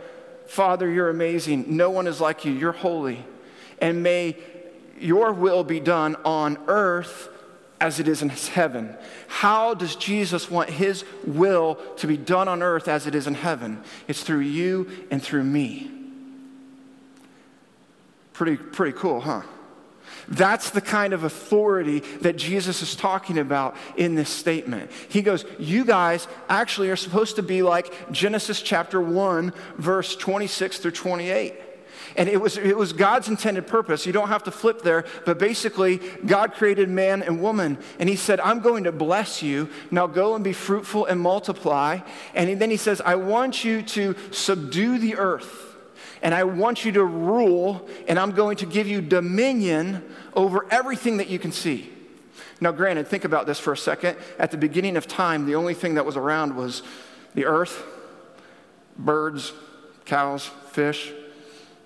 Father, 0.46 0.88
you're 0.90 1.10
amazing. 1.10 1.76
No 1.76 1.90
one 1.90 2.06
is 2.06 2.20
like 2.20 2.44
you. 2.44 2.52
You're 2.52 2.72
holy. 2.72 3.24
And 3.80 4.02
may 4.02 4.36
your 5.00 5.32
will 5.32 5.64
be 5.64 5.80
done 5.80 6.16
on 6.24 6.58
earth 6.68 7.28
as 7.80 8.00
it 8.00 8.08
is 8.08 8.22
in 8.22 8.28
heaven. 8.28 8.96
How 9.28 9.74
does 9.74 9.96
Jesus 9.96 10.50
want 10.50 10.70
his 10.70 11.04
will 11.24 11.76
to 11.96 12.06
be 12.06 12.16
done 12.16 12.48
on 12.48 12.62
earth 12.62 12.88
as 12.88 13.06
it 13.06 13.14
is 13.14 13.26
in 13.26 13.34
heaven? 13.34 13.82
It's 14.08 14.22
through 14.22 14.40
you 14.40 14.90
and 15.10 15.22
through 15.22 15.44
me. 15.44 15.90
Pretty, 18.32 18.56
pretty 18.56 18.96
cool, 18.96 19.20
huh? 19.20 19.42
That's 20.28 20.70
the 20.70 20.80
kind 20.80 21.12
of 21.12 21.24
authority 21.24 22.00
that 22.20 22.36
Jesus 22.36 22.82
is 22.82 22.94
talking 22.94 23.38
about 23.38 23.76
in 23.96 24.14
this 24.14 24.28
statement. 24.28 24.90
He 25.08 25.22
goes, 25.22 25.44
You 25.58 25.84
guys 25.84 26.28
actually 26.48 26.90
are 26.90 26.96
supposed 26.96 27.36
to 27.36 27.42
be 27.42 27.62
like 27.62 28.12
Genesis 28.12 28.60
chapter 28.60 29.00
1, 29.00 29.52
verse 29.76 30.16
26 30.16 30.78
through 30.78 30.90
28. 30.90 31.54
And 32.18 32.28
it 32.28 32.40
was, 32.40 32.58
it 32.58 32.76
was 32.76 32.92
God's 32.92 33.28
intended 33.28 33.68
purpose. 33.68 34.04
You 34.04 34.12
don't 34.12 34.28
have 34.28 34.42
to 34.42 34.50
flip 34.50 34.82
there, 34.82 35.06
but 35.24 35.38
basically, 35.38 35.98
God 36.26 36.52
created 36.52 36.88
man 36.88 37.22
and 37.22 37.40
woman, 37.40 37.78
and 38.00 38.08
He 38.08 38.16
said, 38.16 38.40
I'm 38.40 38.58
going 38.58 38.84
to 38.84 38.92
bless 38.92 39.40
you. 39.40 39.70
Now 39.92 40.08
go 40.08 40.34
and 40.34 40.42
be 40.42 40.52
fruitful 40.52 41.06
and 41.06 41.20
multiply. 41.20 42.00
And 42.34 42.60
then 42.60 42.70
He 42.70 42.76
says, 42.76 43.00
I 43.00 43.14
want 43.14 43.64
you 43.64 43.82
to 43.82 44.16
subdue 44.32 44.98
the 44.98 45.16
earth 45.16 45.64
and 46.20 46.34
I 46.34 46.42
want 46.42 46.84
you 46.84 46.90
to 46.90 47.04
rule, 47.04 47.88
and 48.08 48.18
I'm 48.18 48.32
going 48.32 48.56
to 48.56 48.66
give 48.66 48.88
you 48.88 49.00
dominion 49.00 50.02
over 50.34 50.66
everything 50.68 51.18
that 51.18 51.28
you 51.28 51.38
can 51.38 51.52
see. 51.52 51.92
Now, 52.60 52.72
granted, 52.72 53.06
think 53.06 53.24
about 53.24 53.46
this 53.46 53.60
for 53.60 53.72
a 53.72 53.76
second. 53.76 54.18
At 54.36 54.50
the 54.50 54.56
beginning 54.56 54.96
of 54.96 55.06
time, 55.06 55.46
the 55.46 55.54
only 55.54 55.74
thing 55.74 55.94
that 55.94 56.04
was 56.04 56.16
around 56.16 56.56
was 56.56 56.82
the 57.36 57.44
earth, 57.44 57.84
birds, 58.98 59.52
cows, 60.06 60.46
fish, 60.72 61.12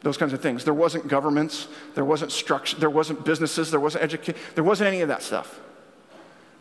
those 0.03 0.17
kinds 0.17 0.33
of 0.33 0.41
things. 0.41 0.65
There 0.65 0.75
wasn't 0.75 1.09
governments, 1.09 1.69
there 1.95 2.05
wasn't 2.05 2.33
structure, 2.33 2.77
there 2.77 2.91
wasn't 2.91 3.25
businesses, 3.25 3.71
there 3.71 3.81
wasn't 3.81 4.05
education, 4.05 4.41
there 4.55 4.65
wasn't 4.65 4.89
any 4.89 5.01
of 5.01 5.09
that 5.09 5.23
stuff. 5.23 5.61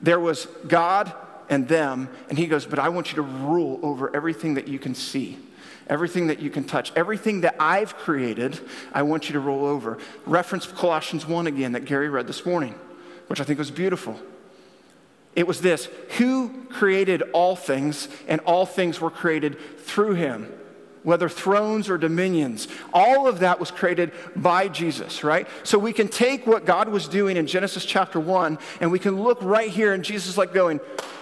There 0.02 0.20
was 0.20 0.48
God 0.68 1.12
and 1.50 1.68
them, 1.68 2.10
and 2.30 2.38
he 2.38 2.48
goes, 2.48 2.66
But 2.66 2.80
I 2.80 2.90
want 2.90 3.12
you 3.12 3.16
to 3.18 3.22
rule 3.22 3.80
over 3.84 4.16
everything 4.16 4.56
that 4.56 4.68
you 4.68 4.80
can 4.80 4.96
see 4.96 5.38
everything 5.92 6.28
that 6.28 6.40
you 6.40 6.50
can 6.50 6.64
touch, 6.64 6.92
everything 6.96 7.42
that 7.42 7.56
I've 7.60 7.98
created, 7.98 8.60
I 8.94 9.04
want 9.04 9.28
you 9.28 9.34
to 9.34 9.40
rule 9.40 9.66
over. 9.66 9.98
Reference 10.26 10.66
Colossians 10.66 11.28
1 11.28 11.48
again 11.48 11.74
that 11.74 11.86
Gary 11.86 12.08
read 12.08 12.28
this 12.28 12.46
morning, 12.46 12.76
which 13.28 13.42
I 13.42 13.44
think 13.44 13.60
was 13.60 13.70
beautiful. 13.70 14.20
It 15.36 15.46
was 15.48 15.62
this 15.62 15.90
Who 16.18 16.66
created 16.70 17.22
all 17.34 17.56
things, 17.56 18.08
and 18.28 18.42
all 18.42 18.66
things 18.66 19.02
were 19.02 19.12
created 19.12 19.60
through 19.80 20.14
him? 20.14 20.52
Whether 21.04 21.28
thrones 21.28 21.90
or 21.90 21.98
dominions. 21.98 22.68
All 22.94 23.28
of 23.28 23.40
that 23.40 23.60
was 23.60 23.72
created 23.72 24.12
by 24.36 24.68
Jesus, 24.68 25.24
right? 25.24 25.48
So 25.64 25.80
we 25.80 25.94
can 25.94 26.08
take 26.08 26.46
what 26.46 26.66
God 26.66 26.90
was 26.90 27.08
doing 27.08 27.38
in 27.38 27.48
Genesis 27.48 27.86
chapter 27.86 28.20
1 28.20 28.60
and 28.80 28.92
we 28.92 29.00
can 29.00 29.22
look 29.22 29.40
right 29.42 29.70
here 29.70 29.94
and 29.94 30.04
Jesus 30.04 30.38
like 30.38 30.54
going, 30.54 30.80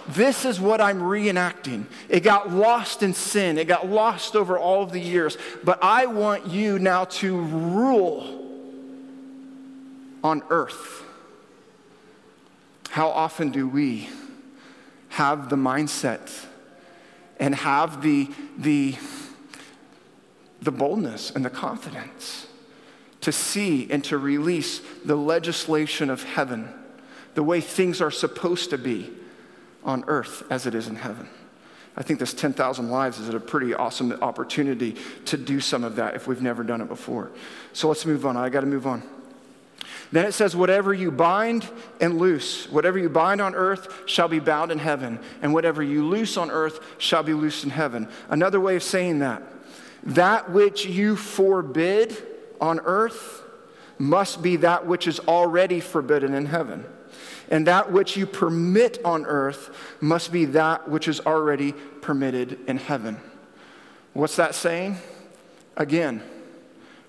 this 0.09 0.43
is 0.43 0.59
what 0.59 0.81
I'm 0.81 0.99
reenacting. 0.99 1.85
It 2.09 2.21
got 2.21 2.51
lost 2.51 3.03
in 3.03 3.13
sin. 3.13 3.57
It 3.57 3.67
got 3.67 3.87
lost 3.87 4.35
over 4.35 4.57
all 4.57 4.81
of 4.81 4.91
the 4.91 4.99
years, 4.99 5.37
but 5.63 5.79
I 5.83 6.07
want 6.07 6.47
you 6.47 6.79
now 6.79 7.05
to 7.05 7.39
rule 7.39 8.35
on 10.23 10.41
earth. 10.49 11.03
How 12.89 13.09
often 13.09 13.51
do 13.51 13.67
we 13.67 14.09
have 15.09 15.49
the 15.49 15.55
mindset 15.55 16.45
and 17.39 17.53
have 17.55 18.01
the 18.01 18.29
the 18.57 18.95
the 20.61 20.71
boldness 20.71 21.31
and 21.31 21.43
the 21.43 21.49
confidence 21.49 22.47
to 23.21 23.31
see 23.31 23.89
and 23.91 24.03
to 24.05 24.17
release 24.17 24.81
the 25.05 25.15
legislation 25.15 26.09
of 26.09 26.23
heaven, 26.23 26.69
the 27.35 27.43
way 27.43 27.61
things 27.61 28.01
are 28.01 28.11
supposed 28.11 28.69
to 28.69 28.77
be 28.77 29.11
on 29.83 30.03
earth 30.07 30.43
as 30.49 30.65
it 30.65 30.75
is 30.75 30.87
in 30.87 30.95
heaven. 30.95 31.27
I 31.97 32.03
think 32.03 32.19
this 32.19 32.33
10,000 32.33 32.89
lives 32.89 33.19
is 33.19 33.29
a 33.29 33.39
pretty 33.39 33.73
awesome 33.73 34.11
opportunity 34.21 34.95
to 35.25 35.37
do 35.37 35.59
some 35.59 35.83
of 35.83 35.97
that 35.97 36.15
if 36.15 36.27
we've 36.27 36.41
never 36.41 36.63
done 36.63 36.81
it 36.81 36.87
before. 36.87 37.31
So 37.73 37.89
let's 37.89 38.05
move 38.05 38.25
on. 38.25 38.37
I 38.37 38.49
got 38.49 38.61
to 38.61 38.67
move 38.67 38.87
on. 38.87 39.03
Then 40.11 40.25
it 40.25 40.31
says, 40.33 40.55
Whatever 40.55 40.93
you 40.93 41.11
bind 41.11 41.67
and 41.99 42.17
loose, 42.17 42.69
whatever 42.69 42.97
you 42.97 43.09
bind 43.09 43.41
on 43.41 43.53
earth 43.53 44.03
shall 44.05 44.27
be 44.27 44.39
bound 44.39 44.71
in 44.71 44.79
heaven, 44.79 45.19
and 45.41 45.53
whatever 45.53 45.83
you 45.83 46.05
loose 46.05 46.37
on 46.37 46.49
earth 46.51 46.79
shall 46.99 47.23
be 47.23 47.33
loosed 47.33 47.63
in 47.63 47.69
heaven. 47.69 48.07
Another 48.29 48.59
way 48.59 48.75
of 48.75 48.83
saying 48.83 49.19
that 49.19 49.43
that 50.09 50.51
which 50.51 50.85
you 50.85 51.15
forbid 51.15 52.15
on 52.59 52.79
earth 52.81 53.43
must 53.97 54.41
be 54.41 54.55
that 54.57 54.87
which 54.87 55.07
is 55.07 55.19
already 55.21 55.79
forbidden 55.79 56.33
in 56.33 56.45
heaven. 56.45 56.85
And 57.49 57.67
that 57.67 57.91
which 57.91 58.15
you 58.15 58.25
permit 58.25 58.99
on 59.03 59.25
earth 59.25 59.75
must 60.01 60.31
be 60.31 60.45
that 60.45 60.89
which 60.89 61.07
is 61.07 61.19
already 61.21 61.73
permitted 61.73 62.59
in 62.67 62.77
heaven. 62.77 63.17
What's 64.13 64.35
that 64.37 64.55
saying? 64.55 64.97
Again, 65.75 66.23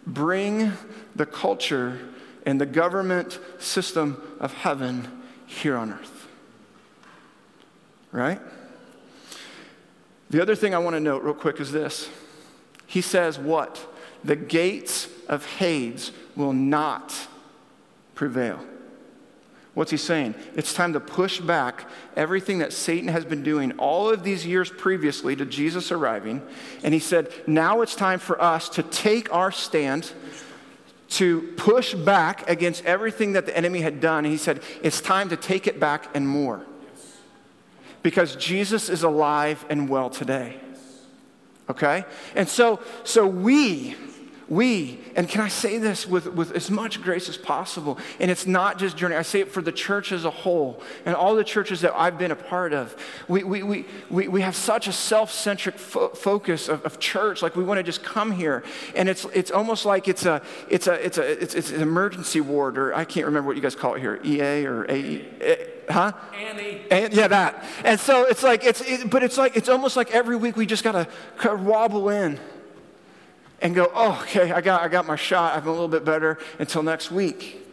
bring 0.07 0.73
the 1.15 1.27
culture 1.27 1.99
and 2.47 2.61
the 2.61 2.67
government 2.67 3.39
system 3.59 4.21
of 4.41 4.53
heaven 4.53 5.23
here 5.47 5.77
on 5.77 5.93
earth. 5.93 6.29
Right? 8.13 8.41
The 10.31 10.41
other 10.41 10.55
thing 10.55 10.75
I 10.75 10.79
want 10.79 10.95
to 10.95 11.01
note, 11.01 11.23
real 11.23 11.35
quick, 11.35 11.61
is 11.61 11.71
this 11.71 12.09
he 12.91 13.03
says, 13.03 13.39
What? 13.39 13.87
The 14.25 14.35
gates 14.35 15.09
of 15.29 15.47
Hades 15.47 16.11
will 16.35 16.53
not 16.53 17.15
prevail. 18.17 18.59
What's 19.75 19.93
he 19.93 19.97
saying? 19.97 20.35
It's 20.57 20.75
time 20.75 20.93
to 20.95 21.01
push 21.01 21.39
back 21.39 21.89
everything 22.17 22.59
that 22.59 22.73
Satan 22.73 23.09
has 23.09 23.25
been 23.25 23.45
doing 23.45 23.71
all 23.79 24.11
of 24.11 24.25
these 24.25 24.45
years 24.45 24.71
previously 24.71 25.37
to 25.37 25.47
Jesus 25.47 25.93
arriving. 25.93 26.43
And 26.83 26.93
he 26.93 26.99
said, 26.99 27.33
now 27.47 27.81
it's 27.81 27.95
time 27.95 28.19
for 28.19 28.43
us 28.43 28.69
to 28.71 28.83
take 28.83 29.33
our 29.33 29.53
stand, 29.53 30.13
to 31.11 31.43
push 31.57 31.95
back 31.95 32.51
against 32.51 32.85
everything 32.85 33.35
that 33.35 33.47
the 33.47 33.57
enemy 33.57 33.83
had 33.83 34.01
done. 34.01 34.25
And 34.25 34.33
he 34.33 34.37
said, 34.37 34.61
it's 34.83 35.01
time 35.01 35.29
to 35.29 35.37
take 35.37 35.69
it 35.69 35.79
back 35.79 36.11
and 36.13 36.29
more. 36.29 36.67
Because 38.03 38.35
Jesus 38.35 38.89
is 38.89 39.05
alive 39.05 39.65
and 39.71 39.89
well 39.89 40.11
today 40.11 40.61
okay? 41.71 42.05
And 42.35 42.49
so, 42.49 42.81
so 43.05 43.27
we, 43.27 43.97
we, 44.51 44.99
and 45.15 45.29
can 45.29 45.43
I 45.43 45.49
say 45.49 45.79
this 45.79 46.09
with, 46.09 46.27
with 46.27 46.51
as 46.53 46.73
much 46.73 47.01
grace 47.01 47.29
as 47.29 47.37
possible? 47.37 47.99
And 48.19 48.33
it's 48.33 48.47
not 48.49 48.79
just 48.79 48.97
Journey, 48.97 49.15
I 49.15 49.23
say 49.23 49.41
it 49.41 49.53
for 49.53 49.63
the 49.63 49.71
church 49.71 50.11
as 50.11 50.25
a 50.25 50.31
whole 50.31 50.83
and 51.07 51.15
all 51.15 51.37
the 51.37 51.45
churches 51.45 51.83
that 51.83 51.95
I've 51.95 52.19
been 52.19 52.33
a 52.33 52.37
part 52.37 52.73
of. 52.73 52.97
We, 53.29 53.45
we, 53.45 53.63
we, 53.63 53.87
we, 54.11 54.27
we 54.27 54.41
have 54.43 54.57
such 54.57 54.89
a 54.89 54.93
self 54.93 55.31
centric 55.31 55.79
fo- 55.79 56.09
focus 56.09 56.69
of, 56.69 56.83
of 56.83 56.99
church, 56.99 57.43
like 57.43 57.55
we 57.55 57.63
want 57.63 57.79
to 57.79 57.85
just 57.85 58.03
come 58.03 58.33
here. 58.33 58.65
And 58.97 59.09
it's, 59.09 59.25
it's 59.27 59.53
almost 59.53 59.87
like 59.87 60.09
it's, 60.09 60.27
a, 60.27 60.43
it's, 60.69 60.89
a, 60.89 60.95
it's, 60.95 61.19
a, 61.19 61.43
it's, 61.43 61.55
it's 61.55 61.71
an 61.71 61.81
emergency 61.81 62.41
ward, 62.41 62.77
or 62.77 62.93
I 62.93 63.05
can't 63.05 63.27
remember 63.27 63.47
what 63.47 63.57
you 63.57 63.63
guys 63.63 63.77
call 63.77 63.95
it 63.95 64.01
here 64.01 64.21
EA 64.25 64.67
or 64.67 64.91
AE. 64.91 65.69
Huh? 65.91 66.13
Annie. 66.35 66.83
And, 66.91 67.13
yeah, 67.13 67.29
that. 67.29 67.65
And 67.85 67.99
so 67.99 68.25
it's 68.25 68.43
like, 68.43 68.65
it's, 68.65 68.81
it, 68.81 69.11
but 69.11 69.23
it's 69.23 69.39
like, 69.39 69.57
it's 69.57 69.69
almost 69.69 69.97
like 69.97 70.11
every 70.13 70.37
week 70.37 70.57
we 70.57 70.67
just 70.67 70.85
got 70.85 70.93
to 70.93 71.57
wobble 71.57 72.09
in 72.11 72.39
and 73.61 73.75
go, 73.75 73.91
oh, 73.95 74.21
okay, 74.23 74.53
I 74.53 74.61
got, 74.61 74.83
I 74.83 74.89
got 74.89 75.07
my 75.07 75.17
shot. 75.17 75.57
I'm 75.57 75.67
a 75.67 75.71
little 75.71 75.89
bit 75.89 76.05
better 76.05 76.39
until 76.59 76.83
next 76.83 77.11
week. 77.11 77.67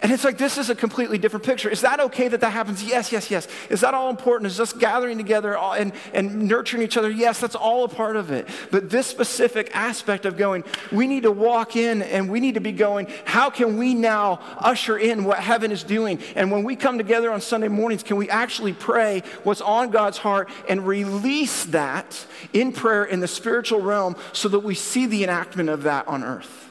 And 0.00 0.12
it's 0.12 0.24
like, 0.24 0.36
this 0.36 0.58
is 0.58 0.68
a 0.68 0.74
completely 0.74 1.16
different 1.16 1.46
picture. 1.46 1.70
Is 1.70 1.80
that 1.80 2.00
okay 2.00 2.28
that 2.28 2.42
that 2.42 2.52
happens? 2.52 2.84
Yes, 2.84 3.12
yes, 3.12 3.30
yes. 3.30 3.48
Is 3.70 3.80
that 3.80 3.94
all 3.94 4.10
important? 4.10 4.50
Is 4.50 4.60
us 4.60 4.74
gathering 4.74 5.16
together 5.16 5.56
and, 5.56 5.92
and 6.12 6.42
nurturing 6.42 6.82
each 6.82 6.98
other? 6.98 7.10
Yes, 7.10 7.40
that's 7.40 7.54
all 7.54 7.84
a 7.84 7.88
part 7.88 8.16
of 8.16 8.30
it. 8.30 8.46
But 8.70 8.90
this 8.90 9.06
specific 9.06 9.70
aspect 9.74 10.26
of 10.26 10.36
going, 10.36 10.64
we 10.92 11.06
need 11.06 11.22
to 11.22 11.30
walk 11.30 11.76
in 11.76 12.02
and 12.02 12.30
we 12.30 12.40
need 12.40 12.54
to 12.54 12.60
be 12.60 12.72
going, 12.72 13.08
how 13.24 13.48
can 13.48 13.78
we 13.78 13.94
now 13.94 14.40
usher 14.58 14.98
in 14.98 15.24
what 15.24 15.38
heaven 15.38 15.72
is 15.72 15.82
doing? 15.82 16.20
And 16.34 16.50
when 16.50 16.62
we 16.62 16.76
come 16.76 16.98
together 16.98 17.32
on 17.32 17.40
Sunday 17.40 17.68
mornings, 17.68 18.02
can 18.02 18.18
we 18.18 18.28
actually 18.28 18.74
pray 18.74 19.22
what's 19.44 19.62
on 19.62 19.90
God's 19.90 20.18
heart 20.18 20.50
and 20.68 20.86
release 20.86 21.64
that 21.66 22.26
in 22.52 22.72
prayer 22.72 23.04
in 23.04 23.20
the 23.20 23.28
spiritual 23.28 23.80
realm 23.80 24.14
so 24.34 24.50
that 24.50 24.60
we 24.60 24.74
see 24.74 25.06
the 25.06 25.24
enactment 25.24 25.70
of 25.70 25.84
that 25.84 26.06
on 26.06 26.22
earth? 26.22 26.65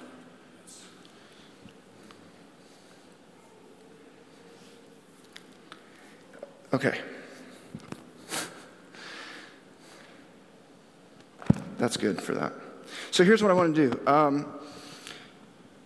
Okay. 6.75 6.99
That's 11.77 11.95
good 11.95 12.21
for 12.21 12.33
that. 12.35 12.51
So 13.11 13.23
here's 13.23 13.41
what 13.41 13.49
I 13.49 13.53
want 13.53 13.73
to 13.73 13.89
do. 13.89 13.99
Um, 14.05 14.45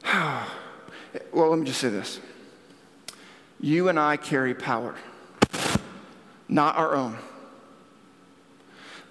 well, 1.31 1.49
let 1.51 1.59
me 1.59 1.65
just 1.67 1.79
say 1.79 1.89
this. 1.89 2.19
You 3.59 3.87
and 3.89 3.99
I 3.99 4.17
carry 4.17 4.55
power, 4.55 4.95
not 6.47 6.75
our 6.75 6.95
own. 6.95 7.19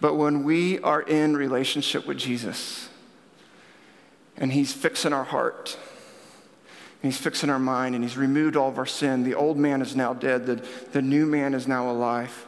But 0.00 0.14
when 0.14 0.42
we 0.42 0.80
are 0.80 1.02
in 1.02 1.36
relationship 1.36 2.08
with 2.08 2.18
Jesus, 2.18 2.88
And 4.36 4.52
He's 4.52 4.72
fixing 4.72 5.12
our 5.12 5.22
heart. 5.22 5.78
And 7.02 7.12
he's 7.12 7.20
fixing 7.20 7.48
our 7.50 7.58
mind 7.58 7.94
and 7.94 8.02
he's 8.02 8.16
removed 8.16 8.56
all 8.56 8.68
of 8.68 8.78
our 8.78 8.86
sin. 8.86 9.22
The 9.22 9.34
old 9.34 9.56
man 9.56 9.82
is 9.82 9.94
now 9.94 10.14
dead, 10.14 10.46
the, 10.46 10.56
the 10.92 11.02
new 11.02 11.26
man 11.26 11.54
is 11.54 11.68
now 11.68 11.90
alive. 11.90 12.46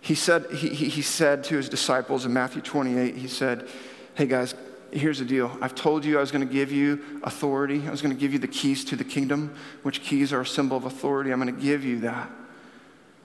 He 0.00 0.14
said, 0.14 0.50
he, 0.50 0.68
he 0.68 1.02
said 1.02 1.44
to 1.44 1.56
his 1.56 1.68
disciples 1.68 2.24
in 2.24 2.32
Matthew 2.32 2.62
28, 2.62 3.14
he 3.14 3.28
said, 3.28 3.68
Hey 4.14 4.26
guys, 4.26 4.54
here's 4.90 5.20
the 5.20 5.24
deal. 5.24 5.56
I've 5.60 5.74
told 5.74 6.04
you 6.04 6.18
I 6.18 6.20
was 6.20 6.30
going 6.30 6.46
to 6.46 6.52
give 6.52 6.72
you 6.72 7.20
authority. 7.22 7.86
I 7.86 7.90
was 7.90 8.02
going 8.02 8.14
to 8.14 8.20
give 8.20 8.32
you 8.32 8.38
the 8.38 8.48
keys 8.48 8.84
to 8.86 8.96
the 8.96 9.04
kingdom, 9.04 9.54
which 9.82 10.02
keys 10.02 10.32
are 10.32 10.40
a 10.40 10.46
symbol 10.46 10.76
of 10.76 10.84
authority. 10.84 11.30
I'm 11.30 11.40
going 11.40 11.54
to 11.54 11.60
give 11.60 11.84
you 11.84 12.00
that. 12.00 12.30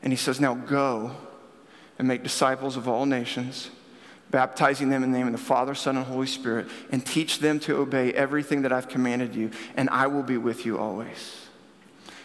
And 0.04 0.14
he 0.14 0.18
says, 0.18 0.40
Now 0.40 0.54
go 0.54 1.16
and 1.98 2.08
make 2.08 2.24
disciples 2.24 2.78
of 2.78 2.88
all 2.88 3.06
nations 3.06 3.70
baptizing 4.32 4.90
them 4.90 5.04
in 5.04 5.12
the 5.12 5.18
name 5.18 5.28
of 5.28 5.34
the 5.34 5.40
Father, 5.40 5.76
Son, 5.76 5.98
and 5.98 6.06
Holy 6.06 6.28
Spirit, 6.28 6.68
and 6.92 7.06
teach 7.06 7.40
them 7.40 7.60
to 7.62 7.78
obey 7.78 8.14
everything 8.14 8.64
that 8.64 8.74
I've 8.74 8.90
commanded 8.90 9.36
you, 9.36 9.52
and 9.76 9.90
I 9.90 10.08
will 10.08 10.24
be 10.24 10.38
with 10.38 10.66
you 10.66 10.78
always. 10.78 11.48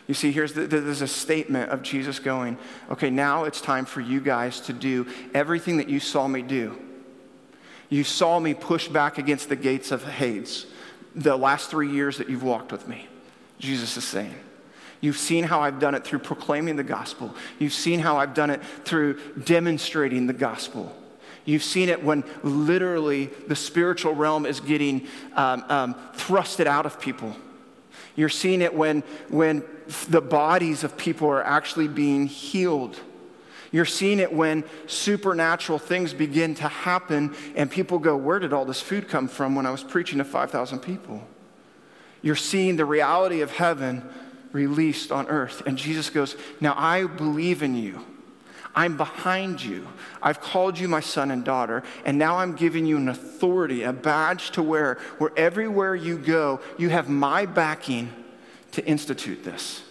You 0.09 0.15
see, 0.15 0.33
here's 0.33 0.53
the, 0.53 0.67
there's 0.67 1.01
a 1.01 1.07
statement 1.07 1.71
of 1.71 1.83
Jesus 1.83 2.19
going, 2.19 2.59
okay, 2.91 3.09
now 3.09 3.45
it's 3.45 3.61
time 3.61 3.85
for 3.85 4.01
you 4.01 4.21
guys 4.21 4.61
to 4.63 4.73
do 4.73 5.07
everything 5.33 5.77
that 5.77 5.89
you 5.89 6.01
saw 6.01 6.27
me 6.27 6.43
do. 6.43 6.77
You 7.89 8.05
saw 8.05 8.41
me 8.41 8.55
push 8.55 8.89
back 8.89 9.19
against 9.19 9.49
the 9.49 9.57
gates 9.57 9.93
of 9.93 10.03
Hades 10.05 10.67
the 11.15 11.37
last 11.37 11.71
three 11.71 11.91
years 11.91 12.19
that 12.19 12.29
you've 12.29 12.43
walked 12.43 12.73
with 12.73 12.89
me. 12.89 13.07
Jesus 13.59 13.97
is 13.97 14.05
saying. 14.05 14.35
You've 15.01 15.19
seen 15.19 15.45
how 15.45 15.61
I've 15.61 15.79
done 15.79 15.95
it 15.95 16.05
through 16.05 16.21
proclaiming 16.21 16.77
the 16.77 16.85
gospel. 16.85 17.35
You've 17.59 17.73
seen 17.73 18.01
how 18.01 18.19
I've 18.19 18.35
done 18.35 18.51
it 18.51 18.63
through 18.85 19.21
demonstrating 19.45 20.27
the 20.27 20.33
gospel. 20.33 20.97
You've 21.45 21.65
seen 21.65 21.89
it 21.89 22.03
when 22.03 22.25
literally 22.43 23.27
the 23.27 23.57
spiritual 23.57 24.15
realm 24.15 24.47
is 24.47 24.61
getting 24.61 25.07
um, 25.35 25.65
um, 25.69 25.95
thrusted 26.15 26.67
out 26.67 26.87
of 26.87 27.01
people. 27.01 27.35
You're 28.15 28.29
seeing 28.29 28.61
it 28.61 28.75
when, 28.75 29.03
when 29.29 29.65
the 30.09 30.21
bodies 30.21 30.85
of 30.85 30.97
people 30.97 31.29
are 31.29 31.45
actually 31.45 31.89
being 31.89 32.27
healed. 32.27 33.01
You're 33.73 33.87
seeing 33.87 34.19
it 34.19 34.33
when 34.33 34.65
supernatural 34.87 35.79
things 35.79 36.13
begin 36.13 36.55
to 36.57 36.69
happen 36.69 37.35
and 37.57 37.71
people 37.71 37.99
go, 37.99 38.17
Where 38.17 38.39
did 38.39 38.53
all 38.53 38.67
this 38.67 38.83
food 38.83 39.09
come 39.09 39.29
from 39.29 39.55
when 39.55 39.65
I 39.65 39.71
was 39.71 39.83
preaching 39.83 40.19
to 40.19 40.25
5,000 40.25 40.81
people? 40.81 41.27
You're 42.21 42.37
seeing 42.37 42.77
the 42.77 42.85
reality 42.85 43.41
of 43.41 43.51
heaven 43.51 44.09
released 44.53 45.11
on 45.11 45.27
earth. 45.29 45.63
And 45.67 45.79
Jesus 45.79 46.11
goes, 46.11 46.37
Now 46.61 46.75
I 46.77 47.07
believe 47.07 47.63
in 47.63 47.75
you. 47.75 48.05
I'm 48.75 48.97
behind 48.97 49.63
you. 49.63 49.87
I've 50.23 50.41
called 50.41 50.79
you 50.79 50.89
my 50.89 51.01
son 51.01 51.31
and 51.31 51.45
daughter, 51.45 51.83
and 52.05 52.19
now 52.19 52.39
I'm 52.39 52.55
giving 52.55 52.87
you 52.87 52.97
an 52.97 53.09
authority, 53.09 53.83
a 53.83 53.93
badge 53.93 54.51
to 54.53 54.63
wear, 54.63 54.99
where 55.19 55.31
everywhere 55.37 55.95
you 55.95 56.17
go, 56.17 56.61
you 56.79 56.89
have 56.89 57.09
my 57.09 57.45
backing 57.45 58.13
to 58.73 58.85
institute 58.87 59.45
this. 59.45 59.83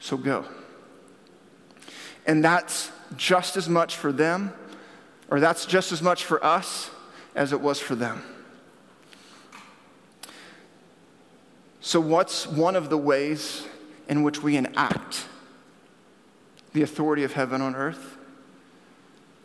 So 0.00 0.16
go. 0.16 0.46
And 2.26 2.42
that's 2.42 2.90
just 3.16 3.56
as 3.56 3.68
much 3.68 3.96
for 3.96 4.12
them, 4.12 4.52
or 5.30 5.40
that's 5.40 5.66
just 5.66 5.92
as 5.92 6.02
much 6.02 6.24
for 6.24 6.42
us 6.44 6.90
as 7.34 7.52
it 7.52 7.60
was 7.60 7.78
for 7.78 7.94
them. 7.94 8.22
So, 11.80 12.00
what's 12.00 12.46
one 12.46 12.76
of 12.76 12.90
the 12.90 12.98
ways 12.98 13.66
in 14.08 14.22
which 14.22 14.42
we 14.42 14.56
enact 14.56 15.26
the 16.72 16.82
authority 16.82 17.24
of 17.24 17.32
heaven 17.32 17.60
on 17.60 17.74
earth? 17.74 18.16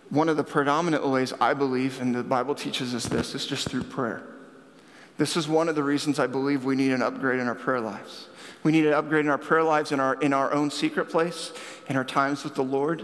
One 0.09 0.29
of 0.29 0.37
the 0.37 0.43
predominant 0.43 1.07
ways 1.07 1.33
I 1.41 1.53
believe, 1.53 1.99
and 2.01 2.13
the 2.13 2.23
Bible 2.23 2.55
teaches 2.55 2.93
us 2.93 3.05
this, 3.05 3.33
is 3.33 3.45
just 3.45 3.69
through 3.69 3.83
prayer. 3.83 4.23
This 5.17 5.37
is 5.37 5.47
one 5.47 5.69
of 5.69 5.75
the 5.75 5.83
reasons 5.83 6.19
I 6.19 6.27
believe 6.27 6.65
we 6.65 6.75
need 6.75 6.91
an 6.91 7.01
upgrade 7.01 7.39
in 7.39 7.47
our 7.47 7.55
prayer 7.55 7.79
lives. 7.79 8.27
We 8.63 8.71
need 8.71 8.85
an 8.85 8.93
upgrade 8.93 9.25
in 9.25 9.31
our 9.31 9.37
prayer 9.37 9.63
lives 9.63 9.91
in 9.91 9.99
our, 9.99 10.15
in 10.15 10.33
our 10.33 10.51
own 10.53 10.71
secret 10.71 11.09
place, 11.09 11.51
in 11.87 11.95
our 11.95 12.03
times 12.03 12.43
with 12.43 12.55
the 12.55 12.63
Lord, 12.63 13.03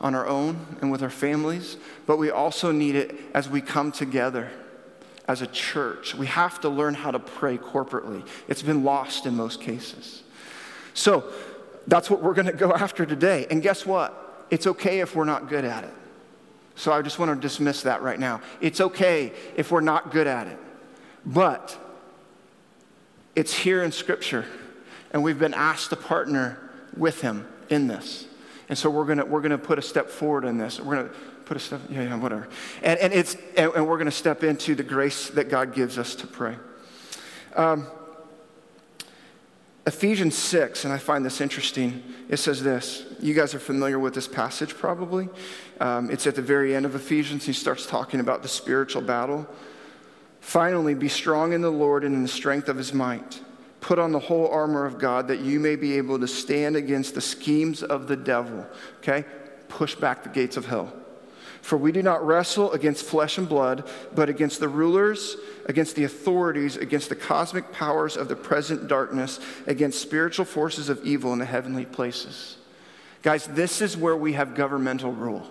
on 0.00 0.14
our 0.14 0.26
own 0.26 0.78
and 0.80 0.90
with 0.90 1.02
our 1.02 1.10
families, 1.10 1.76
but 2.06 2.18
we 2.18 2.30
also 2.30 2.72
need 2.72 2.94
it 2.94 3.14
as 3.34 3.48
we 3.48 3.60
come 3.60 3.92
together 3.92 4.50
as 5.28 5.42
a 5.42 5.46
church. 5.46 6.14
We 6.14 6.26
have 6.26 6.60
to 6.60 6.68
learn 6.68 6.94
how 6.94 7.10
to 7.10 7.18
pray 7.18 7.58
corporately. 7.58 8.26
It's 8.48 8.62
been 8.62 8.84
lost 8.84 9.26
in 9.26 9.36
most 9.36 9.60
cases. 9.60 10.22
So, 10.94 11.30
that's 11.86 12.10
what 12.10 12.22
we're 12.22 12.34
going 12.34 12.46
to 12.46 12.52
go 12.52 12.72
after 12.74 13.06
today. 13.06 13.46
And 13.50 13.62
guess 13.62 13.86
what? 13.86 14.46
It's 14.50 14.66
okay 14.66 15.00
if 15.00 15.14
we're 15.14 15.24
not 15.24 15.48
good 15.48 15.64
at 15.64 15.84
it. 15.84 15.94
So 16.76 16.92
I 16.92 17.00
just 17.02 17.18
want 17.18 17.34
to 17.34 17.40
dismiss 17.40 17.82
that 17.82 18.02
right 18.02 18.20
now. 18.20 18.42
It's 18.60 18.80
okay 18.80 19.32
if 19.56 19.72
we're 19.72 19.80
not 19.80 20.12
good 20.12 20.26
at 20.26 20.46
it. 20.46 20.58
But 21.24 21.76
it's 23.34 23.52
here 23.52 23.82
in 23.82 23.92
Scripture, 23.92 24.44
and 25.10 25.24
we've 25.24 25.38
been 25.38 25.54
asked 25.54 25.90
to 25.90 25.96
partner 25.96 26.58
with 26.96 27.22
Him 27.22 27.46
in 27.70 27.88
this. 27.88 28.26
And 28.68 28.76
so 28.76 28.90
we're 28.90 29.04
going 29.04 29.18
to, 29.18 29.24
we're 29.24 29.40
going 29.40 29.52
to 29.52 29.58
put 29.58 29.78
a 29.78 29.82
step 29.82 30.10
forward 30.10 30.44
in 30.44 30.58
this. 30.58 30.78
We're 30.78 30.96
going 30.96 31.08
to 31.08 31.14
put 31.44 31.56
a 31.56 31.60
step, 31.60 31.80
yeah, 31.88 32.02
yeah, 32.02 32.16
whatever. 32.16 32.48
And, 32.82 32.98
and, 33.00 33.12
it's, 33.12 33.36
and, 33.56 33.72
and 33.74 33.88
we're 33.88 33.96
going 33.96 34.06
to 34.06 34.10
step 34.10 34.44
into 34.44 34.74
the 34.74 34.82
grace 34.82 35.28
that 35.30 35.48
God 35.48 35.74
gives 35.74 35.98
us 35.98 36.14
to 36.16 36.26
pray. 36.26 36.56
Um, 37.54 37.86
Ephesians 39.86 40.36
6, 40.36 40.84
and 40.84 40.92
I 40.92 40.98
find 40.98 41.24
this 41.24 41.40
interesting, 41.40 42.02
it 42.28 42.38
says 42.38 42.60
this. 42.60 43.04
You 43.20 43.34
guys 43.34 43.54
are 43.54 43.60
familiar 43.60 44.00
with 44.00 44.14
this 44.14 44.26
passage 44.26 44.76
probably. 44.76 45.28
Um, 45.78 46.10
it's 46.10 46.26
at 46.26 46.34
the 46.34 46.42
very 46.42 46.74
end 46.74 46.84
of 46.84 46.96
Ephesians. 46.96 47.44
He 47.44 47.52
starts 47.52 47.86
talking 47.86 48.18
about 48.18 48.42
the 48.42 48.48
spiritual 48.48 49.02
battle. 49.02 49.46
Finally, 50.40 50.94
be 50.94 51.08
strong 51.08 51.52
in 51.52 51.60
the 51.60 51.70
Lord 51.70 52.02
and 52.02 52.16
in 52.16 52.22
the 52.22 52.28
strength 52.28 52.68
of 52.68 52.76
his 52.76 52.92
might. 52.92 53.40
Put 53.80 54.00
on 54.00 54.10
the 54.10 54.18
whole 54.18 54.48
armor 54.48 54.86
of 54.86 54.98
God 54.98 55.28
that 55.28 55.38
you 55.38 55.60
may 55.60 55.76
be 55.76 55.96
able 55.98 56.18
to 56.18 56.26
stand 56.26 56.74
against 56.74 57.14
the 57.14 57.20
schemes 57.20 57.84
of 57.84 58.08
the 58.08 58.16
devil. 58.16 58.66
Okay? 58.98 59.24
Push 59.68 59.94
back 59.94 60.24
the 60.24 60.28
gates 60.28 60.56
of 60.56 60.66
hell. 60.66 60.92
For 61.66 61.76
we 61.76 61.90
do 61.90 62.00
not 62.00 62.24
wrestle 62.24 62.70
against 62.70 63.04
flesh 63.04 63.38
and 63.38 63.48
blood, 63.48 63.90
but 64.14 64.28
against 64.28 64.60
the 64.60 64.68
rulers, 64.68 65.36
against 65.64 65.96
the 65.96 66.04
authorities, 66.04 66.76
against 66.76 67.08
the 67.08 67.16
cosmic 67.16 67.72
powers 67.72 68.16
of 68.16 68.28
the 68.28 68.36
present 68.36 68.86
darkness, 68.86 69.40
against 69.66 70.00
spiritual 70.00 70.44
forces 70.44 70.88
of 70.88 71.04
evil 71.04 71.32
in 71.32 71.40
the 71.40 71.44
heavenly 71.44 71.84
places. 71.84 72.56
Guys, 73.24 73.48
this 73.48 73.82
is 73.82 73.96
where 73.96 74.16
we 74.16 74.34
have 74.34 74.54
governmental 74.54 75.10
rule. 75.10 75.44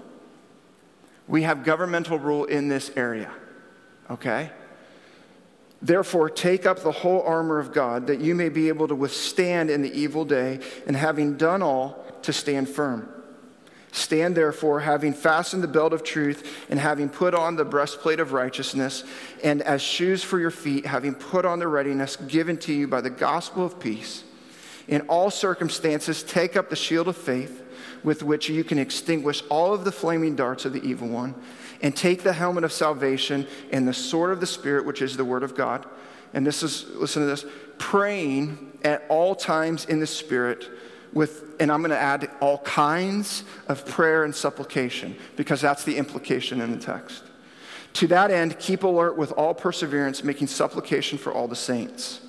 We 1.28 1.42
have 1.42 1.66
governmental 1.66 2.18
rule 2.18 2.46
in 2.46 2.70
this 2.70 2.92
area, 2.96 3.30
okay? 4.10 4.52
Therefore, 5.82 6.30
take 6.30 6.66
up 6.66 6.80
the 6.80 6.94
whole 6.94 7.24
armor 7.24 7.60
of 7.60 7.74
God 7.74 8.08
that 8.08 8.22
you 8.22 8.36
may 8.36 8.48
be 8.48 8.70
able 8.70 8.88
to 8.88 8.96
withstand 8.96 9.70
in 9.70 9.82
the 9.82 9.92
evil 9.92 10.24
day, 10.24 10.62
and 10.88 10.96
having 10.96 11.36
done 11.36 11.62
all, 11.62 12.06
to 12.22 12.32
stand 12.32 12.70
firm. 12.70 13.10
Stand 13.96 14.36
therefore, 14.36 14.82
having 14.82 15.14
fastened 15.14 15.64
the 15.64 15.70
belt 15.70 15.94
of 15.94 16.04
truth, 16.04 16.66
and 16.70 16.78
having 16.78 17.08
put 17.08 17.34
on 17.34 17.56
the 17.56 17.64
breastplate 17.64 18.20
of 18.20 18.34
righteousness, 18.34 19.06
and 19.42 19.62
as 19.62 19.82
shoes 19.82 20.22
for 20.22 20.38
your 20.38 20.52
feet, 20.52 20.86
having 20.86 21.16
put 21.16 21.46
on 21.46 21.60
the 21.60 21.68
readiness 21.68 22.18
given 22.18 22.58
to 22.58 22.74
you 22.74 22.90
by 22.90 23.00
the 23.00 23.10
gospel 23.10 23.66
of 23.66 23.80
peace. 23.80 24.26
In 24.90 25.02
all 25.08 25.32
circumstances, 25.32 26.24
take 26.24 26.58
up 26.58 26.70
the 26.70 26.76
shield 26.76 27.08
of 27.08 27.16
faith 27.16 27.64
with 28.04 28.22
which 28.22 28.50
you 28.50 28.66
can 28.66 28.78
extinguish 28.78 29.42
all 29.50 29.74
of 29.74 29.86
the 29.86 29.94
flaming 29.94 30.36
darts 30.36 30.66
of 30.66 30.74
the 30.74 30.84
evil 30.84 31.08
one, 31.08 31.34
and 31.82 31.96
take 31.96 32.22
the 32.22 32.34
helmet 32.34 32.66
of 32.66 32.74
salvation 32.74 33.48
and 33.72 33.88
the 33.88 33.94
sword 33.94 34.32
of 34.32 34.42
the 34.42 34.46
Spirit, 34.46 34.86
which 34.86 35.02
is 35.02 35.16
the 35.16 35.24
word 35.24 35.42
of 35.42 35.56
God. 35.56 35.86
And 36.34 36.46
this 36.46 36.64
is, 36.64 36.86
listen 36.96 37.22
to 37.22 37.28
this, 37.28 37.46
praying 37.78 38.78
at 38.84 39.06
all 39.08 39.36
times 39.36 39.86
in 39.86 40.02
the 40.02 40.08
Spirit 40.08 40.70
with, 41.16 41.56
and 41.60 41.72
I'm 41.72 41.80
going 41.80 41.92
to 41.92 41.98
add 41.98 42.30
all 42.42 42.60
kinds 42.60 43.46
of 43.68 43.86
prayer 43.88 44.26
and 44.26 44.36
supplication 44.36 45.16
because 45.36 45.62
that's 45.62 45.84
the 45.84 45.98
implication 45.98 46.62
in 46.62 46.72
the 46.72 46.78
text. 46.78 47.24
To 47.94 48.08
that 48.08 48.30
end, 48.30 48.60
keep 48.60 48.84
alert 48.84 49.18
with 49.18 49.32
all 49.32 49.56
perseverance, 49.56 50.24
making 50.24 50.48
supplication 50.48 51.18
for 51.18 51.34
all 51.34 51.48
the 51.48 51.56
saints. 51.56 52.20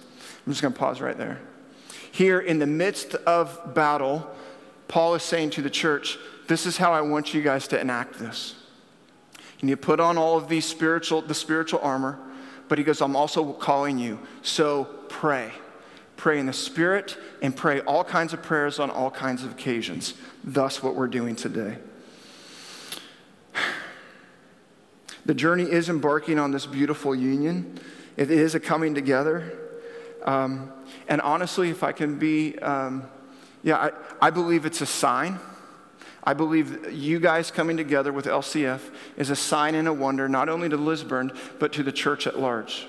I'm 0.46 0.52
just 0.52 0.62
going 0.62 0.72
to 0.72 0.78
pause 0.78 1.00
right 1.00 1.18
there. 1.18 1.40
Here, 2.12 2.38
in 2.38 2.60
the 2.60 2.66
midst 2.66 3.16
of 3.16 3.74
battle, 3.74 4.30
Paul 4.86 5.16
is 5.16 5.24
saying 5.24 5.50
to 5.50 5.62
the 5.62 5.68
church, 5.68 6.16
This 6.46 6.64
is 6.64 6.76
how 6.76 6.92
I 6.92 7.00
want 7.00 7.34
you 7.34 7.42
guys 7.42 7.66
to 7.68 7.80
enact 7.80 8.20
this. 8.20 8.54
And 9.60 9.68
You 9.68 9.76
put 9.76 9.98
on 9.98 10.16
all 10.16 10.38
of 10.38 10.48
these 10.48 10.64
spiritual, 10.64 11.22
the 11.22 11.34
spiritual 11.34 11.80
armor, 11.82 12.20
but 12.68 12.78
he 12.78 12.84
goes, 12.84 13.00
I'm 13.00 13.16
also 13.16 13.52
calling 13.52 13.98
you, 13.98 14.20
so 14.42 14.84
pray 15.08 15.50
pray 16.16 16.38
in 16.38 16.46
the 16.46 16.52
Spirit, 16.52 17.16
and 17.42 17.54
pray 17.54 17.80
all 17.80 18.04
kinds 18.04 18.32
of 18.32 18.42
prayers 18.42 18.78
on 18.78 18.90
all 18.90 19.10
kinds 19.10 19.44
of 19.44 19.52
occasions. 19.52 20.14
Thus, 20.42 20.82
what 20.82 20.94
we're 20.94 21.08
doing 21.08 21.36
today. 21.36 21.78
The 25.26 25.34
journey 25.34 25.64
is 25.64 25.88
embarking 25.88 26.38
on 26.38 26.52
this 26.52 26.66
beautiful 26.66 27.14
union. 27.14 27.80
It 28.16 28.30
is 28.30 28.54
a 28.54 28.60
coming 28.60 28.94
together. 28.94 29.52
Um, 30.24 30.72
and 31.08 31.20
honestly, 31.20 31.70
if 31.70 31.82
I 31.82 31.92
can 31.92 32.18
be, 32.18 32.56
um, 32.60 33.04
yeah, 33.62 33.76
I, 33.76 33.90
I 34.28 34.30
believe 34.30 34.64
it's 34.64 34.80
a 34.80 34.86
sign. 34.86 35.40
I 36.22 36.34
believe 36.34 36.92
you 36.92 37.20
guys 37.20 37.50
coming 37.50 37.76
together 37.76 38.12
with 38.12 38.26
LCF 38.26 38.80
is 39.16 39.30
a 39.30 39.36
sign 39.36 39.74
and 39.74 39.86
a 39.86 39.92
wonder, 39.92 40.28
not 40.28 40.48
only 40.48 40.68
to 40.68 40.76
Lisburn, 40.76 41.32
but 41.58 41.72
to 41.74 41.82
the 41.82 41.92
church 41.92 42.26
at 42.26 42.38
large. 42.38 42.86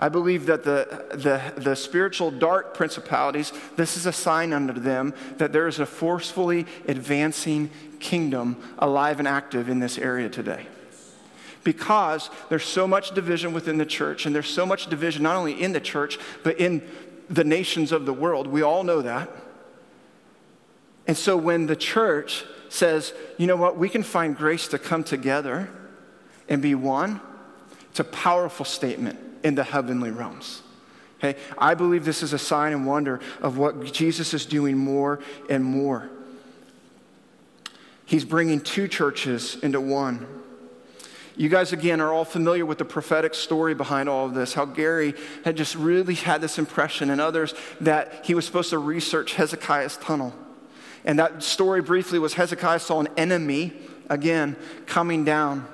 I 0.00 0.08
believe 0.08 0.46
that 0.46 0.62
the, 0.62 1.06
the, 1.10 1.60
the 1.60 1.74
spiritual 1.74 2.30
dark 2.30 2.74
principalities, 2.74 3.52
this 3.76 3.96
is 3.96 4.06
a 4.06 4.12
sign 4.12 4.52
unto 4.52 4.78
them 4.78 5.12
that 5.38 5.52
there 5.52 5.66
is 5.66 5.80
a 5.80 5.86
forcefully 5.86 6.66
advancing 6.86 7.70
kingdom 7.98 8.56
alive 8.78 9.18
and 9.18 9.26
active 9.26 9.68
in 9.68 9.80
this 9.80 9.98
area 9.98 10.28
today. 10.28 10.66
Because 11.64 12.30
there's 12.48 12.64
so 12.64 12.86
much 12.86 13.12
division 13.12 13.52
within 13.52 13.76
the 13.76 13.86
church, 13.86 14.24
and 14.24 14.34
there's 14.34 14.48
so 14.48 14.64
much 14.64 14.88
division 14.88 15.24
not 15.24 15.34
only 15.34 15.60
in 15.60 15.72
the 15.72 15.80
church, 15.80 16.18
but 16.44 16.60
in 16.60 16.80
the 17.28 17.44
nations 17.44 17.90
of 17.90 18.06
the 18.06 18.12
world. 18.12 18.46
We 18.46 18.62
all 18.62 18.84
know 18.84 19.02
that. 19.02 19.28
And 21.08 21.16
so 21.16 21.36
when 21.36 21.66
the 21.66 21.76
church 21.76 22.44
says, 22.68 23.12
you 23.36 23.46
know 23.46 23.56
what, 23.56 23.76
we 23.76 23.88
can 23.88 24.02
find 24.02 24.36
grace 24.36 24.68
to 24.68 24.78
come 24.78 25.02
together 25.02 25.68
and 26.48 26.62
be 26.62 26.74
one, 26.74 27.20
it's 27.98 28.08
a 28.08 28.12
powerful 28.12 28.64
statement 28.64 29.18
in 29.42 29.56
the 29.56 29.64
heavenly 29.64 30.12
realms. 30.12 30.62
Okay? 31.18 31.36
I 31.58 31.74
believe 31.74 32.04
this 32.04 32.22
is 32.22 32.32
a 32.32 32.38
sign 32.38 32.72
and 32.72 32.86
wonder 32.86 33.18
of 33.42 33.58
what 33.58 33.92
Jesus 33.92 34.32
is 34.32 34.46
doing 34.46 34.78
more 34.78 35.18
and 35.50 35.64
more. 35.64 36.08
He's 38.06 38.24
bringing 38.24 38.60
two 38.60 38.86
churches 38.86 39.56
into 39.64 39.80
one. 39.80 40.28
You 41.36 41.48
guys, 41.48 41.72
again, 41.72 42.00
are 42.00 42.12
all 42.12 42.24
familiar 42.24 42.64
with 42.64 42.78
the 42.78 42.84
prophetic 42.84 43.34
story 43.34 43.74
behind 43.74 44.08
all 44.08 44.26
of 44.26 44.34
this, 44.34 44.54
how 44.54 44.64
Gary 44.64 45.14
had 45.44 45.56
just 45.56 45.74
really 45.74 46.14
had 46.14 46.40
this 46.40 46.56
impression, 46.56 47.10
and 47.10 47.20
others, 47.20 47.52
that 47.80 48.24
he 48.26 48.34
was 48.36 48.46
supposed 48.46 48.70
to 48.70 48.78
research 48.78 49.34
Hezekiah's 49.34 49.96
tunnel. 49.96 50.32
And 51.04 51.18
that 51.18 51.42
story 51.42 51.82
briefly 51.82 52.20
was 52.20 52.34
Hezekiah 52.34 52.78
saw 52.78 53.00
an 53.00 53.08
enemy, 53.16 53.72
again, 54.08 54.54
coming 54.86 55.24
down 55.24 55.66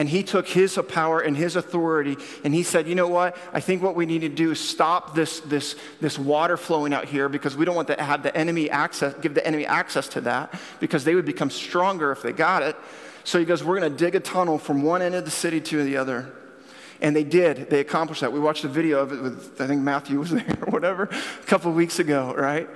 and 0.00 0.08
he 0.08 0.22
took 0.22 0.48
his 0.48 0.80
power 0.88 1.20
and 1.20 1.36
his 1.36 1.56
authority 1.56 2.16
and 2.42 2.54
he 2.54 2.62
said, 2.62 2.88
You 2.88 2.94
know 2.94 3.06
what? 3.06 3.36
I 3.52 3.60
think 3.60 3.82
what 3.82 3.94
we 3.94 4.06
need 4.06 4.20
to 4.20 4.30
do 4.30 4.52
is 4.52 4.58
stop 4.58 5.14
this, 5.14 5.40
this, 5.40 5.76
this 6.00 6.18
water 6.18 6.56
flowing 6.56 6.94
out 6.94 7.04
here 7.04 7.28
because 7.28 7.54
we 7.54 7.66
don't 7.66 7.74
want 7.74 7.88
to 7.88 8.02
have 8.02 8.22
the 8.22 8.34
enemy 8.34 8.70
access, 8.70 9.12
give 9.20 9.34
the 9.34 9.46
enemy 9.46 9.66
access 9.66 10.08
to 10.08 10.22
that 10.22 10.58
because 10.80 11.04
they 11.04 11.14
would 11.14 11.26
become 11.26 11.50
stronger 11.50 12.12
if 12.12 12.22
they 12.22 12.32
got 12.32 12.62
it. 12.62 12.76
So 13.24 13.38
he 13.38 13.44
goes, 13.44 13.62
We're 13.62 13.78
going 13.78 13.92
to 13.92 13.98
dig 13.98 14.14
a 14.14 14.20
tunnel 14.20 14.56
from 14.56 14.80
one 14.80 15.02
end 15.02 15.14
of 15.14 15.26
the 15.26 15.30
city 15.30 15.60
to 15.60 15.84
the 15.84 15.98
other. 15.98 16.32
And 17.02 17.14
they 17.14 17.24
did. 17.24 17.68
They 17.68 17.80
accomplished 17.80 18.22
that. 18.22 18.32
We 18.32 18.40
watched 18.40 18.64
a 18.64 18.68
video 18.68 19.00
of 19.00 19.12
it 19.12 19.20
with, 19.20 19.60
I 19.60 19.66
think 19.66 19.82
Matthew 19.82 20.18
was 20.18 20.30
there 20.30 20.56
or 20.62 20.70
whatever, 20.70 21.10
a 21.10 21.46
couple 21.46 21.70
weeks 21.72 21.98
ago, 21.98 22.34
right? 22.34 22.70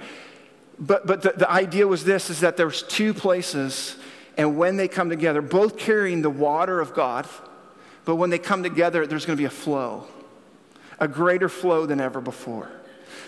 But, 0.78 1.06
but 1.06 1.22
the, 1.22 1.32
the 1.34 1.50
idea 1.50 1.88
was 1.88 2.04
this, 2.04 2.28
is 2.28 2.40
that 2.40 2.58
there's 2.58 2.82
two 2.82 3.14
places 3.14 3.96
and 4.36 4.56
when 4.56 4.76
they 4.76 4.88
come 4.88 5.08
together, 5.08 5.42
both 5.42 5.78
carrying 5.78 6.22
the 6.22 6.30
water 6.30 6.80
of 6.80 6.94
God, 6.94 7.28
but 8.04 8.16
when 8.16 8.30
they 8.30 8.38
come 8.38 8.62
together, 8.62 9.06
there's 9.06 9.26
going 9.26 9.36
to 9.36 9.40
be 9.40 9.46
a 9.46 9.50
flow, 9.50 10.06
a 10.98 11.08
greater 11.08 11.48
flow 11.48 11.86
than 11.86 12.00
ever 12.00 12.20
before. 12.20 12.70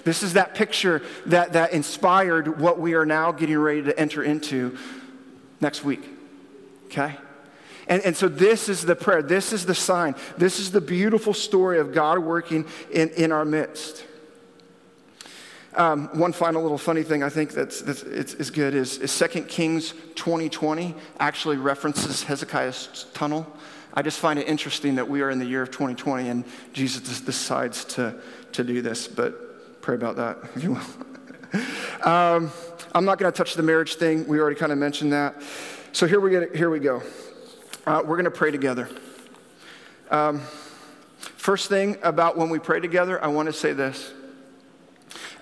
This 0.05 0.23
is 0.23 0.35
that 0.35 0.55
picture 0.55 1.03
that, 1.27 1.55
that 1.55 1.73
inspired 1.73 2.61
what 2.61 2.79
we 2.79 2.95
are 2.95 3.07
now 3.07 3.33
getting 3.33 3.59
ready 3.59 3.83
to 3.83 3.99
enter 3.99 4.23
into 4.23 4.77
next 5.61 5.85
week. 5.85 6.03
Okay? 6.87 7.16
And, 7.88 8.03
and 8.03 8.16
so 8.16 8.29
this 8.29 8.69
is 8.69 8.83
the 8.83 8.97
prayer. 8.97 9.23
This 9.23 9.53
is 9.53 9.66
the 9.66 9.75
sign. 9.75 10.14
This 10.37 10.59
is 10.59 10.71
the 10.71 10.81
beautiful 10.81 11.35
story 11.35 11.79
of 11.79 11.92
God 11.92 12.19
working 12.19 12.66
in, 12.92 13.11
in 13.11 13.33
our 13.33 13.45
midst. 13.45 14.05
Um, 15.77 16.09
one 16.19 16.33
final 16.33 16.62
little 16.62 16.79
funny 16.79 17.03
thing 17.03 17.23
I 17.23 17.29
think 17.29 17.53
that's, 17.53 17.83
that's 17.83 18.03
it's, 18.03 18.33
is 18.33 18.51
good 18.51 18.75
is, 18.75 18.97
is 18.97 19.17
2 19.19 19.43
Kings 19.43 19.93
2020 20.15 20.95
actually 21.21 21.59
references 21.59 22.23
Hezekiah's 22.23 23.05
tunnel. 23.12 23.47
I 23.93 24.01
just 24.01 24.19
find 24.19 24.39
it 24.39 24.49
interesting 24.49 24.95
that 24.95 25.07
we 25.07 25.21
are 25.21 25.29
in 25.29 25.39
the 25.39 25.45
year 25.45 25.61
of 25.61 25.71
2020 25.71 26.31
and 26.31 26.45
Jesus 26.73 27.21
decides 27.21 27.85
to, 27.87 28.19
to 28.53 28.65
do 28.65 28.81
this, 28.81 29.07
but 29.07 29.83
pray 29.83 29.95
about 29.95 30.17
that, 30.17 30.39
if 30.55 30.62
you 30.62 30.73
will. 30.73 32.07
um, 32.11 32.51
I'm 32.95 33.05
not 33.05 33.19
going 33.19 33.31
to 33.31 33.37
touch 33.37 33.55
the 33.55 33.62
marriage 33.62 33.97
thing. 33.97 34.27
We 34.27 34.41
already 34.41 34.57
kind 34.57 34.73
of 34.73 34.79
mentioned 34.79 35.12
that. 35.12 35.43
So 35.93 36.07
here 36.07 36.21
we, 36.21 36.31
get, 36.31 36.57
here 36.57 36.71
we 36.71 36.79
go. 36.79 37.03
Uh, 37.87 38.01
we're 38.03 38.17
going 38.17 38.25
to 38.25 38.31
pray 38.31 38.51
together. 38.51 38.89
Um, 40.11 40.41
first 41.19 41.69
thing 41.69 41.99
about 42.03 42.39
when 42.39 42.49
we 42.49 42.59
pray 42.59 42.81
together, 42.81 43.23
I 43.23 43.27
want 43.27 43.47
to 43.47 43.53
say 43.53 43.75
this. 43.75 44.12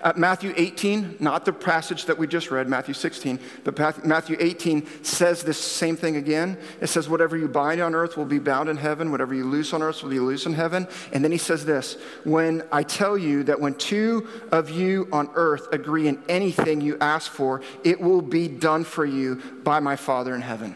Uh, 0.05 0.13
Matthew 0.15 0.53
18, 0.55 1.17
not 1.19 1.45
the 1.45 1.51
passage 1.51 2.05
that 2.05 2.15
we 2.15 2.27
just 2.27 2.51
read, 2.51 2.69
Matthew 2.69 2.93
16, 2.93 3.39
but 3.63 4.05
Matthew 4.05 4.37
18 4.39 5.03
says 5.03 5.41
this 5.41 5.57
same 5.59 5.97
thing 5.97 6.17
again. 6.17 6.59
It 6.79 6.87
says, 6.87 7.09
Whatever 7.09 7.35
you 7.37 7.47
bind 7.47 7.81
on 7.81 7.95
earth 7.95 8.15
will 8.15 8.25
be 8.25 8.37
bound 8.37 8.69
in 8.69 8.77
heaven, 8.77 9.09
whatever 9.09 9.33
you 9.33 9.45
loose 9.45 9.73
on 9.73 9.81
earth 9.81 10.03
will 10.03 10.11
be 10.11 10.19
loose 10.19 10.45
in 10.45 10.53
heaven. 10.53 10.87
And 11.11 11.23
then 11.23 11.31
he 11.31 11.39
says 11.39 11.65
this 11.65 11.97
When 12.23 12.61
I 12.71 12.83
tell 12.83 13.17
you 13.17 13.41
that 13.45 13.59
when 13.59 13.73
two 13.73 14.27
of 14.51 14.69
you 14.69 15.09
on 15.11 15.27
earth 15.33 15.73
agree 15.73 16.07
in 16.07 16.21
anything 16.29 16.81
you 16.81 16.99
ask 17.01 17.31
for, 17.31 17.63
it 17.83 17.99
will 17.99 18.21
be 18.21 18.47
done 18.47 18.83
for 18.83 19.05
you 19.05 19.41
by 19.63 19.79
my 19.79 19.95
Father 19.95 20.35
in 20.35 20.41
heaven. 20.41 20.75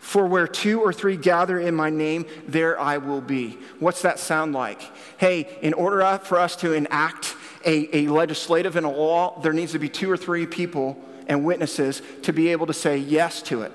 For 0.00 0.26
where 0.26 0.46
two 0.46 0.80
or 0.80 0.92
three 0.92 1.16
gather 1.16 1.58
in 1.58 1.74
my 1.74 1.90
name, 1.90 2.26
there 2.46 2.78
I 2.78 2.98
will 2.98 3.20
be. 3.20 3.58
What's 3.78 4.02
that 4.02 4.18
sound 4.18 4.52
like? 4.52 4.82
Hey, 5.18 5.58
in 5.62 5.72
order 5.72 6.18
for 6.22 6.38
us 6.38 6.56
to 6.56 6.72
enact 6.72 7.34
a, 7.64 8.04
a 8.04 8.08
legislative 8.08 8.76
and 8.76 8.84
a 8.84 8.90
law, 8.90 9.40
there 9.40 9.52
needs 9.52 9.72
to 9.72 9.78
be 9.78 9.88
two 9.88 10.10
or 10.10 10.16
three 10.16 10.46
people 10.46 11.02
and 11.26 11.44
witnesses 11.44 12.02
to 12.22 12.32
be 12.32 12.48
able 12.48 12.66
to 12.66 12.72
say 12.72 12.98
yes 12.98 13.42
to 13.42 13.62
it. 13.62 13.72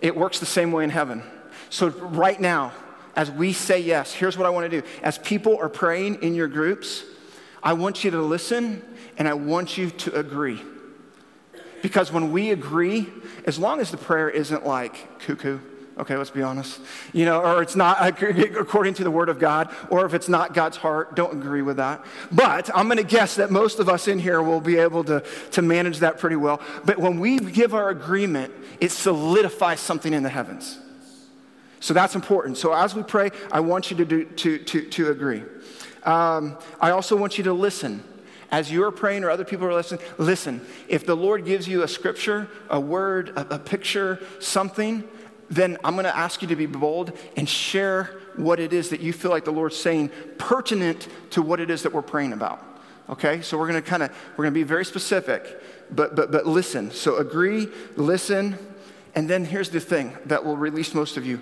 It 0.00 0.16
works 0.16 0.38
the 0.38 0.46
same 0.46 0.72
way 0.72 0.84
in 0.84 0.90
heaven. 0.90 1.22
So, 1.70 1.88
right 1.88 2.40
now, 2.40 2.72
as 3.14 3.30
we 3.30 3.52
say 3.52 3.80
yes, 3.80 4.12
here's 4.12 4.36
what 4.36 4.46
I 4.46 4.50
want 4.50 4.70
to 4.70 4.80
do. 4.80 4.86
As 5.02 5.18
people 5.18 5.58
are 5.58 5.68
praying 5.68 6.22
in 6.22 6.34
your 6.34 6.48
groups, 6.48 7.04
I 7.62 7.72
want 7.72 8.04
you 8.04 8.10
to 8.12 8.20
listen 8.20 8.82
and 9.18 9.26
I 9.26 9.34
want 9.34 9.78
you 9.78 9.90
to 9.90 10.18
agree. 10.18 10.60
Because 11.86 12.10
when 12.10 12.32
we 12.32 12.50
agree, 12.50 13.06
as 13.44 13.60
long 13.60 13.78
as 13.78 13.92
the 13.92 13.96
prayer 13.96 14.28
isn't 14.28 14.66
like 14.66 15.20
cuckoo, 15.20 15.60
okay, 15.96 16.16
let's 16.16 16.30
be 16.30 16.42
honest, 16.42 16.80
you 17.12 17.24
know, 17.24 17.40
or 17.40 17.62
it's 17.62 17.76
not 17.76 18.20
according 18.58 18.94
to 18.94 19.04
the 19.04 19.10
word 19.12 19.28
of 19.28 19.38
God, 19.38 19.72
or 19.88 20.04
if 20.04 20.12
it's 20.12 20.28
not 20.28 20.52
God's 20.52 20.76
heart, 20.76 21.14
don't 21.14 21.34
agree 21.34 21.62
with 21.62 21.76
that. 21.76 22.04
But 22.32 22.76
I'm 22.76 22.86
going 22.86 22.96
to 22.96 23.04
guess 23.04 23.36
that 23.36 23.52
most 23.52 23.78
of 23.78 23.88
us 23.88 24.08
in 24.08 24.18
here 24.18 24.42
will 24.42 24.60
be 24.60 24.78
able 24.78 25.04
to, 25.04 25.22
to 25.52 25.62
manage 25.62 26.00
that 26.00 26.18
pretty 26.18 26.34
well. 26.34 26.60
But 26.84 26.98
when 26.98 27.20
we 27.20 27.38
give 27.38 27.72
our 27.72 27.90
agreement, 27.90 28.52
it 28.80 28.90
solidifies 28.90 29.78
something 29.78 30.12
in 30.12 30.24
the 30.24 30.28
heavens. 30.28 30.80
So 31.78 31.94
that's 31.94 32.16
important. 32.16 32.58
So 32.58 32.72
as 32.72 32.96
we 32.96 33.04
pray, 33.04 33.30
I 33.52 33.60
want 33.60 33.92
you 33.92 33.96
to, 33.98 34.04
do, 34.04 34.24
to, 34.24 34.58
to, 34.58 34.90
to 34.90 35.10
agree. 35.12 35.44
Um, 36.02 36.58
I 36.80 36.90
also 36.90 37.14
want 37.14 37.38
you 37.38 37.44
to 37.44 37.52
listen 37.52 38.02
as 38.50 38.70
you're 38.70 38.90
praying 38.90 39.24
or 39.24 39.30
other 39.30 39.44
people 39.44 39.66
are 39.66 39.74
listening, 39.74 40.00
listen. 40.18 40.60
If 40.88 41.06
the 41.06 41.16
Lord 41.16 41.44
gives 41.44 41.66
you 41.66 41.82
a 41.82 41.88
scripture, 41.88 42.48
a 42.70 42.80
word, 42.80 43.30
a, 43.30 43.54
a 43.54 43.58
picture, 43.58 44.20
something, 44.40 45.04
then 45.50 45.78
I'm 45.84 45.94
going 45.94 46.04
to 46.04 46.16
ask 46.16 46.42
you 46.42 46.48
to 46.48 46.56
be 46.56 46.66
bold 46.66 47.12
and 47.36 47.48
share 47.48 48.20
what 48.36 48.60
it 48.60 48.72
is 48.72 48.90
that 48.90 49.00
you 49.00 49.12
feel 49.12 49.30
like 49.30 49.44
the 49.44 49.52
Lord's 49.52 49.76
saying 49.76 50.10
pertinent 50.38 51.08
to 51.30 51.42
what 51.42 51.60
it 51.60 51.70
is 51.70 51.82
that 51.82 51.92
we're 51.92 52.02
praying 52.02 52.32
about. 52.32 52.62
Okay? 53.08 53.40
So 53.42 53.58
we're 53.58 53.68
going 53.68 53.82
to 53.82 53.88
kind 53.88 54.02
of 54.02 54.10
we're 54.36 54.44
going 54.44 54.54
to 54.54 54.58
be 54.58 54.64
very 54.64 54.84
specific, 54.84 55.60
but 55.90 56.16
but 56.16 56.32
but 56.32 56.46
listen. 56.46 56.90
So 56.90 57.16
agree, 57.16 57.68
listen, 57.96 58.58
and 59.14 59.30
then 59.30 59.44
here's 59.44 59.70
the 59.70 59.80
thing 59.80 60.16
that 60.26 60.44
will 60.44 60.56
release 60.56 60.94
most 60.94 61.16
of 61.16 61.24
you. 61.24 61.40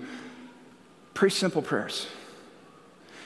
Pray 1.13 1.29
simple 1.29 1.61
prayers. 1.61 2.07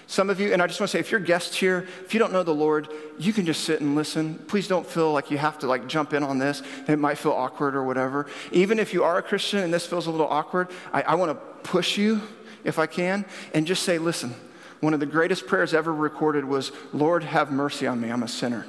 Some 0.09 0.31
of 0.31 0.39
you, 0.39 0.51
and 0.51 0.59
I 0.59 0.65
just 0.65 0.79
want 0.79 0.89
to 0.89 0.97
say, 0.97 0.99
if 0.99 1.11
you're 1.11 1.19
guests 1.19 1.55
here, 1.55 1.87
if 2.03 2.15
you 2.15 2.19
don't 2.19 2.33
know 2.33 2.41
the 2.41 2.51
Lord, 2.51 2.87
you 3.19 3.31
can 3.31 3.45
just 3.45 3.63
sit 3.63 3.79
and 3.79 3.93
listen. 3.93 4.39
Please 4.47 4.67
don't 4.67 4.83
feel 4.83 5.13
like 5.13 5.29
you 5.29 5.37
have 5.37 5.59
to 5.59 5.67
like 5.67 5.85
jump 5.85 6.13
in 6.13 6.23
on 6.23 6.39
this. 6.39 6.63
It 6.87 6.97
might 6.97 7.19
feel 7.19 7.31
awkward 7.31 7.75
or 7.75 7.83
whatever. 7.83 8.25
Even 8.51 8.79
if 8.79 8.91
you 8.91 9.03
are 9.03 9.19
a 9.19 9.21
Christian 9.21 9.59
and 9.59 9.71
this 9.71 9.85
feels 9.85 10.07
a 10.07 10.11
little 10.11 10.27
awkward, 10.27 10.69
I, 10.91 11.03
I 11.03 11.13
want 11.13 11.33
to 11.33 11.35
push 11.61 11.95
you, 11.95 12.23
if 12.63 12.79
I 12.79 12.87
can, 12.87 13.23
and 13.53 13.67
just 13.67 13.83
say, 13.83 13.99
listen, 13.99 14.33
one 14.79 14.95
of 14.95 14.99
the 14.99 15.05
greatest 15.05 15.45
prayers 15.45 15.75
ever 15.75 15.93
recorded 15.93 16.43
was, 16.43 16.71
Lord, 16.91 17.23
have 17.23 17.51
mercy 17.51 17.85
on 17.85 18.01
me. 18.01 18.09
I'm 18.09 18.23
a 18.23 18.27
sinner. 18.27 18.65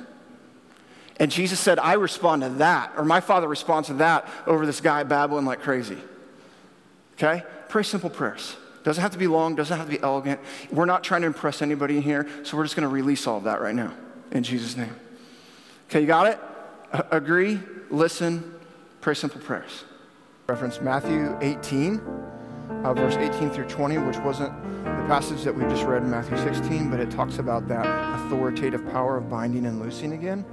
And 1.18 1.30
Jesus 1.30 1.58
said, 1.58 1.78
I 1.78 1.94
respond 1.94 2.42
to 2.42 2.50
that, 2.50 2.92
or 2.98 3.04
my 3.06 3.20
father 3.20 3.48
responds 3.48 3.88
to 3.88 3.94
that 3.94 4.28
over 4.46 4.66
this 4.66 4.82
guy 4.82 5.04
babbling 5.04 5.46
like 5.46 5.62
crazy. 5.62 5.96
Okay? 7.14 7.44
Pray 7.70 7.82
simple 7.82 8.10
prayers. 8.10 8.56
Doesn't 8.82 9.02
have 9.02 9.12
to 9.12 9.18
be 9.18 9.26
long, 9.26 9.54
doesn't 9.54 9.76
have 9.76 9.86
to 9.86 9.96
be 9.96 10.02
elegant. 10.02 10.40
We're 10.70 10.86
not 10.86 11.04
trying 11.04 11.20
to 11.22 11.26
impress 11.26 11.60
anybody 11.60 11.96
in 11.96 12.02
here, 12.02 12.26
so 12.44 12.56
we're 12.56 12.64
just 12.64 12.76
going 12.76 12.88
to 12.88 12.94
release 12.94 13.26
all 13.26 13.38
of 13.38 13.44
that 13.44 13.60
right 13.60 13.74
now 13.74 13.92
in 14.30 14.42
Jesus' 14.42 14.76
name. 14.76 14.94
Okay, 15.88 16.00
you 16.00 16.06
got 16.06 16.26
it? 16.26 16.38
agree, 17.10 17.60
listen, 17.90 18.54
pray 19.00 19.14
simple 19.14 19.40
prayers. 19.40 19.84
Reference 20.48 20.80
Matthew 20.80 21.36
18, 21.40 22.00
uh, 22.84 22.94
verse 22.94 23.14
18 23.14 23.50
through 23.50 23.68
20, 23.68 23.98
which 23.98 24.18
wasn't 24.18 24.52
the 24.82 25.04
passage 25.06 25.42
that 25.44 25.54
we 25.54 25.62
just 25.64 25.84
read 25.84 26.02
in 26.02 26.10
Matthew 26.10 26.36
16, 26.38 26.90
but 26.90 26.98
it 26.98 27.10
talks 27.10 27.38
about 27.38 27.68
that 27.68 27.86
authoritative 27.86 28.84
power 28.90 29.16
of 29.18 29.30
binding 29.30 29.66
and 29.66 29.80
loosing 29.80 30.12
again. 30.12 30.44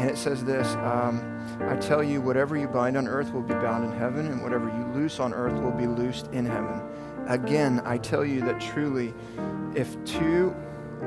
And 0.00 0.08
it 0.08 0.16
says 0.16 0.42
this 0.42 0.66
um, 0.76 1.20
I 1.68 1.76
tell 1.76 2.02
you, 2.02 2.22
whatever 2.22 2.56
you 2.56 2.66
bind 2.66 2.96
on 2.96 3.06
earth 3.06 3.34
will 3.34 3.42
be 3.42 3.52
bound 3.52 3.84
in 3.84 3.92
heaven, 3.92 4.28
and 4.28 4.42
whatever 4.42 4.68
you 4.68 4.98
loose 4.98 5.20
on 5.20 5.34
earth 5.34 5.52
will 5.62 5.72
be 5.72 5.86
loosed 5.86 6.28
in 6.28 6.46
heaven. 6.46 6.80
Again, 7.26 7.82
I 7.84 7.98
tell 7.98 8.24
you 8.24 8.40
that 8.46 8.58
truly, 8.58 9.12
if 9.74 10.02
two 10.06 10.56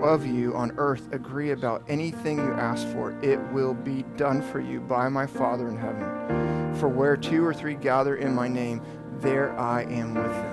of 0.03 0.27
you 0.27 0.55
on 0.55 0.73
earth 0.77 1.11
agree 1.11 1.51
about 1.51 1.83
anything 1.87 2.37
you 2.37 2.53
ask 2.53 2.87
for, 2.89 3.17
it 3.23 3.39
will 3.51 3.73
be 3.73 4.03
done 4.15 4.43
for 4.43 4.59
you 4.59 4.79
by 4.79 5.09
my 5.09 5.25
Father 5.25 5.69
in 5.69 5.77
heaven. 5.77 6.75
For 6.75 6.87
where 6.87 7.17
two 7.17 7.43
or 7.43 7.53
three 7.53 7.73
gather 7.73 8.17
in 8.17 8.35
my 8.35 8.47
name, 8.47 8.79
there 9.21 9.57
I 9.59 9.85
am 9.85 10.13
with 10.13 10.31
them. 10.31 10.52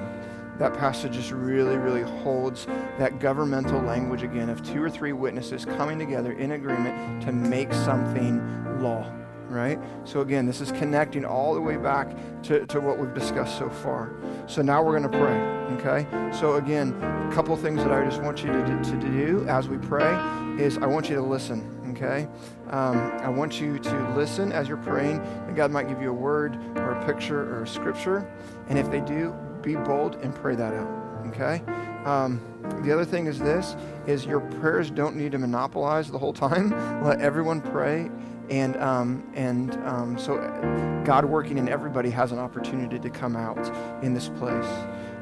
That 0.61 0.75
passage 0.75 1.14
just 1.14 1.33
really, 1.33 1.77
really 1.77 2.03
holds 2.03 2.66
that 2.99 3.18
governmental 3.18 3.81
language 3.81 4.23
again 4.23 4.51
of 4.51 4.62
two 4.62 4.83
or 4.83 4.90
three 4.90 5.12
witnesses 5.12 5.64
coming 5.64 5.99
together 5.99 6.33
in 6.33 6.53
agreement 6.53 7.23
to 7.23 7.33
make 7.33 7.73
something 7.73 8.40
law 8.81 9.11
right? 9.51 9.81
So 10.05 10.20
again, 10.20 10.46
this 10.46 10.61
is 10.61 10.70
connecting 10.73 11.25
all 11.25 11.55
the 11.55 11.61
way 11.61 11.77
back 11.77 12.09
to, 12.44 12.64
to 12.66 12.81
what 12.81 12.99
we've 12.99 13.12
discussed 13.12 13.59
so 13.59 13.68
far. 13.68 14.12
So 14.46 14.62
now 14.62 14.83
we're 14.83 14.96
going 14.96 15.11
to 15.11 15.18
pray, 15.18 15.40
okay? 15.77 16.33
So 16.33 16.55
again, 16.55 16.92
a 17.03 17.33
couple 17.35 17.57
things 17.57 17.83
that 17.83 17.92
I 17.92 18.05
just 18.05 18.23
want 18.23 18.44
you 18.44 18.53
to, 18.53 18.64
to, 18.64 18.83
to 18.83 18.96
do 18.96 19.44
as 19.49 19.68
we 19.68 19.77
pray 19.77 20.14
is 20.57 20.79
I 20.79 20.87
want 20.87 21.09
you 21.09 21.16
to 21.16 21.23
listen, 21.23 21.68
okay? 21.90 22.29
Um, 22.70 22.96
I 23.20 23.29
want 23.29 23.61
you 23.61 23.79
to 23.81 24.14
listen 24.14 24.53
as 24.53 24.68
you're 24.68 24.77
praying, 24.77 25.18
and 25.18 25.57
God 25.57 25.73
might 25.73 25.88
give 25.88 26.01
you 26.01 26.11
a 26.11 26.14
word 26.14 26.57
or 26.77 26.92
a 26.92 27.05
picture 27.05 27.53
or 27.57 27.64
a 27.64 27.66
scripture. 27.66 28.31
And 28.68 28.79
if 28.79 28.88
they 28.88 29.01
do, 29.01 29.35
be 29.62 29.77
bold 29.77 30.16
and 30.16 30.35
pray 30.35 30.55
that 30.55 30.73
out, 30.75 31.27
okay? 31.29 31.62
Um, 32.05 32.40
the 32.83 32.92
other 32.92 33.05
thing 33.05 33.27
is 33.27 33.38
this 33.38 33.77
is 34.07 34.25
your 34.25 34.40
prayers 34.40 34.90
don't 34.90 35.16
need 35.16 35.33
to 35.33 35.38
monopolize 35.38 36.11
the 36.11 36.18
whole 36.18 36.33
time. 36.33 36.70
Let 37.05 37.20
everyone 37.20 37.61
pray 37.61 38.11
and, 38.51 38.77
um, 38.79 39.23
and 39.35 39.73
um, 39.87 40.18
so 40.18 40.37
God 41.05 41.25
working 41.25 41.57
in 41.57 41.68
everybody 41.68 42.11
has 42.11 42.33
an 42.33 42.38
opportunity 42.38 42.99
to 42.99 43.09
come 43.09 43.37
out 43.37 43.59
in 44.03 44.12
this 44.12 44.29
place. 44.29 44.66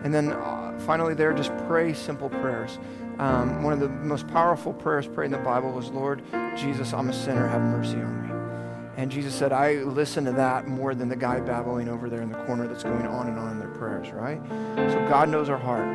And 0.03 0.15
then 0.15 0.33
uh, 0.33 0.79
finally, 0.87 1.15
there, 1.15 1.33
just 1.35 1.55
pray 1.67 1.93
simple 1.93 2.31
prayers. 2.31 2.79
Um, 3.19 3.63
one 3.63 3.75
of 3.75 3.81
the 3.81 3.89
most 3.89 4.27
powerful 4.29 4.73
prayers 4.73 5.07
prayed 5.07 5.27
in 5.27 5.33
the 5.33 5.39
Bible 5.39 5.73
was, 5.73 5.91
Lord 5.91 6.23
Jesus, 6.57 6.95
I'm 6.95 7.11
a 7.11 7.13
sinner, 7.13 7.47
have 7.49 7.61
mercy 7.61 7.97
on 7.97 8.23
me. 8.23 8.38
And 8.99 9.13
Jesus 9.13 9.33
said, 9.33 9.53
I 9.53 9.75
listen 9.75 10.25
to 10.25 10.33
that 10.33 10.67
more 10.67 10.93
than 10.93 11.09
the 11.09 11.15
guy 11.15 11.39
babbling 11.39 11.89
over 11.89 12.11
there 12.11 12.21
in 12.21 12.33
the 12.33 12.39
corner 12.39 12.67
that's 12.67 12.83
going 12.83 13.07
on 13.07 13.29
and 13.29 13.39
on 13.39 13.53
in 13.53 13.59
their 13.61 13.69
prayers, 13.69 14.11
right? 14.11 14.41
So 14.75 15.07
God 15.09 15.29
knows 15.29 15.49
our 15.49 15.57
heart. 15.57 15.87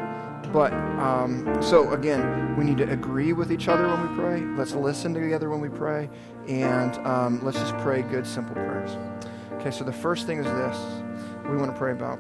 But 0.54 0.72
um, 0.72 1.62
so 1.62 1.92
again, 1.92 2.56
we 2.56 2.64
need 2.64 2.78
to 2.78 2.90
agree 2.90 3.34
with 3.34 3.52
each 3.52 3.68
other 3.68 3.86
when 3.90 4.10
we 4.10 4.16
pray. 4.18 4.40
Let's 4.58 4.74
listen 4.74 5.14
together 5.14 5.50
when 5.50 5.60
we 5.60 5.68
pray, 5.68 6.10
and 6.48 6.96
um, 7.06 7.44
let's 7.44 7.58
just 7.58 7.76
pray 7.80 8.04
good, 8.04 8.26
simple 8.26 8.56
prayers. 8.56 8.92
Okay, 9.56 9.72
so 9.72 9.84
the 9.84 9.92
first 9.92 10.26
thing 10.26 10.40
is 10.40 10.46
this 10.46 11.04
we 11.50 11.58
want 11.58 11.74
to 11.74 11.78
pray 11.78 11.92
about. 11.92 12.20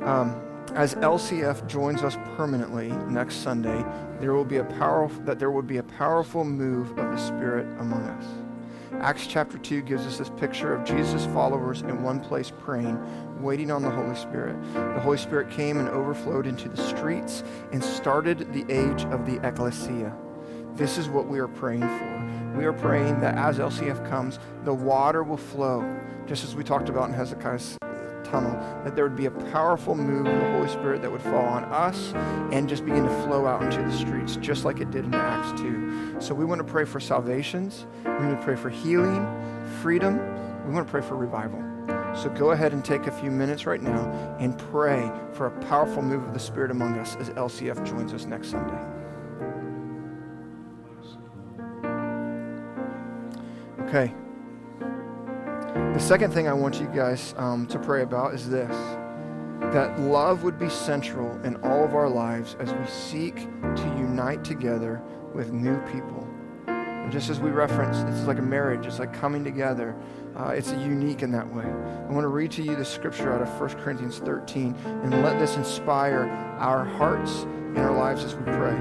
Um, 0.00 0.40
as 0.74 0.94
LCF 0.94 1.66
joins 1.66 2.02
us 2.02 2.16
permanently 2.34 2.88
next 3.10 3.36
Sunday, 3.42 3.84
there 4.20 4.32
will 4.32 4.44
be 4.44 4.56
a 4.56 4.64
powerful 4.64 5.22
that 5.24 5.38
there 5.38 5.50
will 5.50 5.60
be 5.60 5.76
a 5.76 5.82
powerful 5.82 6.44
move 6.44 6.90
of 6.92 7.10
the 7.10 7.18
Spirit 7.18 7.66
among 7.78 8.04
us. 8.04 8.39
Acts 8.98 9.26
chapter 9.26 9.56
2 9.56 9.82
gives 9.82 10.04
us 10.04 10.18
this 10.18 10.30
picture 10.30 10.74
of 10.74 10.84
Jesus' 10.84 11.24
followers 11.26 11.82
in 11.82 12.02
one 12.02 12.20
place 12.20 12.52
praying, 12.58 12.98
waiting 13.40 13.70
on 13.70 13.82
the 13.82 13.90
Holy 13.90 14.16
Spirit. 14.16 14.60
The 14.74 15.00
Holy 15.00 15.16
Spirit 15.16 15.48
came 15.48 15.78
and 15.78 15.88
overflowed 15.88 16.46
into 16.46 16.68
the 16.68 16.76
streets 16.76 17.44
and 17.72 17.82
started 17.82 18.52
the 18.52 18.64
age 18.68 19.04
of 19.06 19.26
the 19.26 19.40
ecclesia. 19.46 20.14
This 20.74 20.98
is 20.98 21.08
what 21.08 21.28
we 21.28 21.38
are 21.38 21.48
praying 21.48 21.82
for. 21.82 22.58
We 22.58 22.64
are 22.64 22.72
praying 22.72 23.20
that 23.20 23.38
as 23.38 23.58
LCF 23.58 24.08
comes, 24.10 24.38
the 24.64 24.74
water 24.74 25.22
will 25.22 25.36
flow, 25.36 25.88
just 26.26 26.42
as 26.42 26.56
we 26.56 26.64
talked 26.64 26.88
about 26.88 27.08
in 27.08 27.14
Hezekiah's 27.14 27.78
tunnel, 28.30 28.52
that 28.84 28.94
there 28.94 29.04
would 29.04 29.16
be 29.16 29.26
a 29.26 29.30
powerful 29.30 29.94
move 29.94 30.26
of 30.26 30.34
the 30.34 30.50
Holy 30.52 30.68
Spirit 30.68 31.02
that 31.02 31.10
would 31.10 31.22
fall 31.22 31.44
on 31.44 31.64
us 31.64 32.12
and 32.52 32.68
just 32.68 32.84
begin 32.84 33.04
to 33.04 33.22
flow 33.24 33.46
out 33.46 33.62
into 33.62 33.82
the 33.82 33.92
streets, 33.92 34.36
just 34.36 34.64
like 34.64 34.80
it 34.80 34.90
did 34.90 35.04
in 35.04 35.14
Acts 35.14 35.60
2. 35.60 36.16
So 36.20 36.34
we 36.34 36.44
want 36.44 36.58
to 36.58 36.64
pray 36.64 36.84
for 36.84 37.00
salvations. 37.00 37.86
We 38.04 38.10
want 38.10 38.38
to 38.38 38.44
pray 38.44 38.56
for 38.56 38.70
healing, 38.70 39.26
freedom. 39.82 40.18
We 40.66 40.74
want 40.74 40.86
to 40.86 40.90
pray 40.90 41.02
for 41.02 41.16
revival. 41.16 41.62
So 42.14 42.28
go 42.30 42.50
ahead 42.50 42.72
and 42.72 42.84
take 42.84 43.06
a 43.06 43.12
few 43.12 43.30
minutes 43.30 43.66
right 43.66 43.80
now 43.80 44.36
and 44.40 44.58
pray 44.58 45.10
for 45.32 45.46
a 45.46 45.50
powerful 45.66 46.02
move 46.02 46.24
of 46.24 46.34
the 46.34 46.40
Spirit 46.40 46.70
among 46.70 46.98
us 46.98 47.16
as 47.16 47.30
LCF 47.30 47.86
joins 47.86 48.12
us 48.12 48.26
next 48.26 48.50
Sunday. 48.50 48.78
Okay. 53.82 54.14
The 55.74 56.00
second 56.00 56.32
thing 56.32 56.48
I 56.48 56.52
want 56.52 56.80
you 56.80 56.88
guys 56.88 57.32
um, 57.36 57.66
to 57.68 57.78
pray 57.78 58.02
about 58.02 58.34
is 58.34 58.50
this 58.50 58.74
that 59.72 60.00
love 60.00 60.42
would 60.42 60.58
be 60.58 60.68
central 60.68 61.30
in 61.44 61.54
all 61.62 61.84
of 61.84 61.94
our 61.94 62.08
lives 62.08 62.56
as 62.58 62.72
we 62.72 62.86
seek 62.86 63.36
to 63.60 63.94
unite 63.96 64.42
together 64.42 65.00
with 65.32 65.52
new 65.52 65.78
people. 65.92 66.26
And 66.66 67.12
just 67.12 67.30
as 67.30 67.38
we 67.38 67.50
referenced, 67.50 68.04
it's 68.08 68.26
like 68.26 68.38
a 68.38 68.42
marriage, 68.42 68.84
it's 68.84 68.98
like 68.98 69.12
coming 69.12 69.44
together. 69.44 69.94
Uh, 70.36 70.48
it's 70.48 70.72
unique 70.72 71.22
in 71.22 71.30
that 71.32 71.46
way. 71.54 71.64
I 71.64 72.10
want 72.10 72.24
to 72.24 72.28
read 72.28 72.50
to 72.52 72.62
you 72.62 72.74
the 72.74 72.84
scripture 72.84 73.32
out 73.32 73.42
of 73.42 73.60
1 73.60 73.80
Corinthians 73.80 74.18
13 74.18 74.74
and 74.84 75.22
let 75.22 75.38
this 75.38 75.56
inspire 75.56 76.24
our 76.58 76.84
hearts 76.84 77.42
and 77.42 77.78
our 77.78 77.96
lives 77.96 78.24
as 78.24 78.34
we 78.34 78.42
pray. 78.42 78.76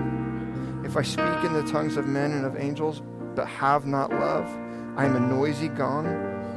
If 0.84 0.98
I 0.98 1.04
speak 1.04 1.44
in 1.44 1.54
the 1.54 1.70
tongues 1.72 1.98
of 1.98 2.08
men 2.08 2.32
and 2.32 2.46
of 2.46 2.58
angels, 2.58 3.04
but 3.36 3.48
have 3.48 3.86
not 3.86 4.10
love, 4.10 4.48
I 4.98 5.06
am 5.06 5.16
a 5.16 5.20
noisy 5.20 5.68
gong 5.68 6.29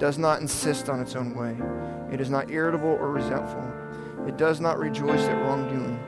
does 0.00 0.16
not 0.16 0.40
insist 0.40 0.88
on 0.88 0.98
its 0.98 1.14
own 1.14 1.34
way. 1.34 1.54
It 2.12 2.22
is 2.22 2.30
not 2.30 2.50
irritable 2.50 2.88
or 2.88 3.10
resentful. 3.10 3.70
It 4.26 4.38
does 4.38 4.58
not 4.58 4.78
rejoice 4.78 5.20
at 5.20 5.36
wrongdoing, 5.42 6.00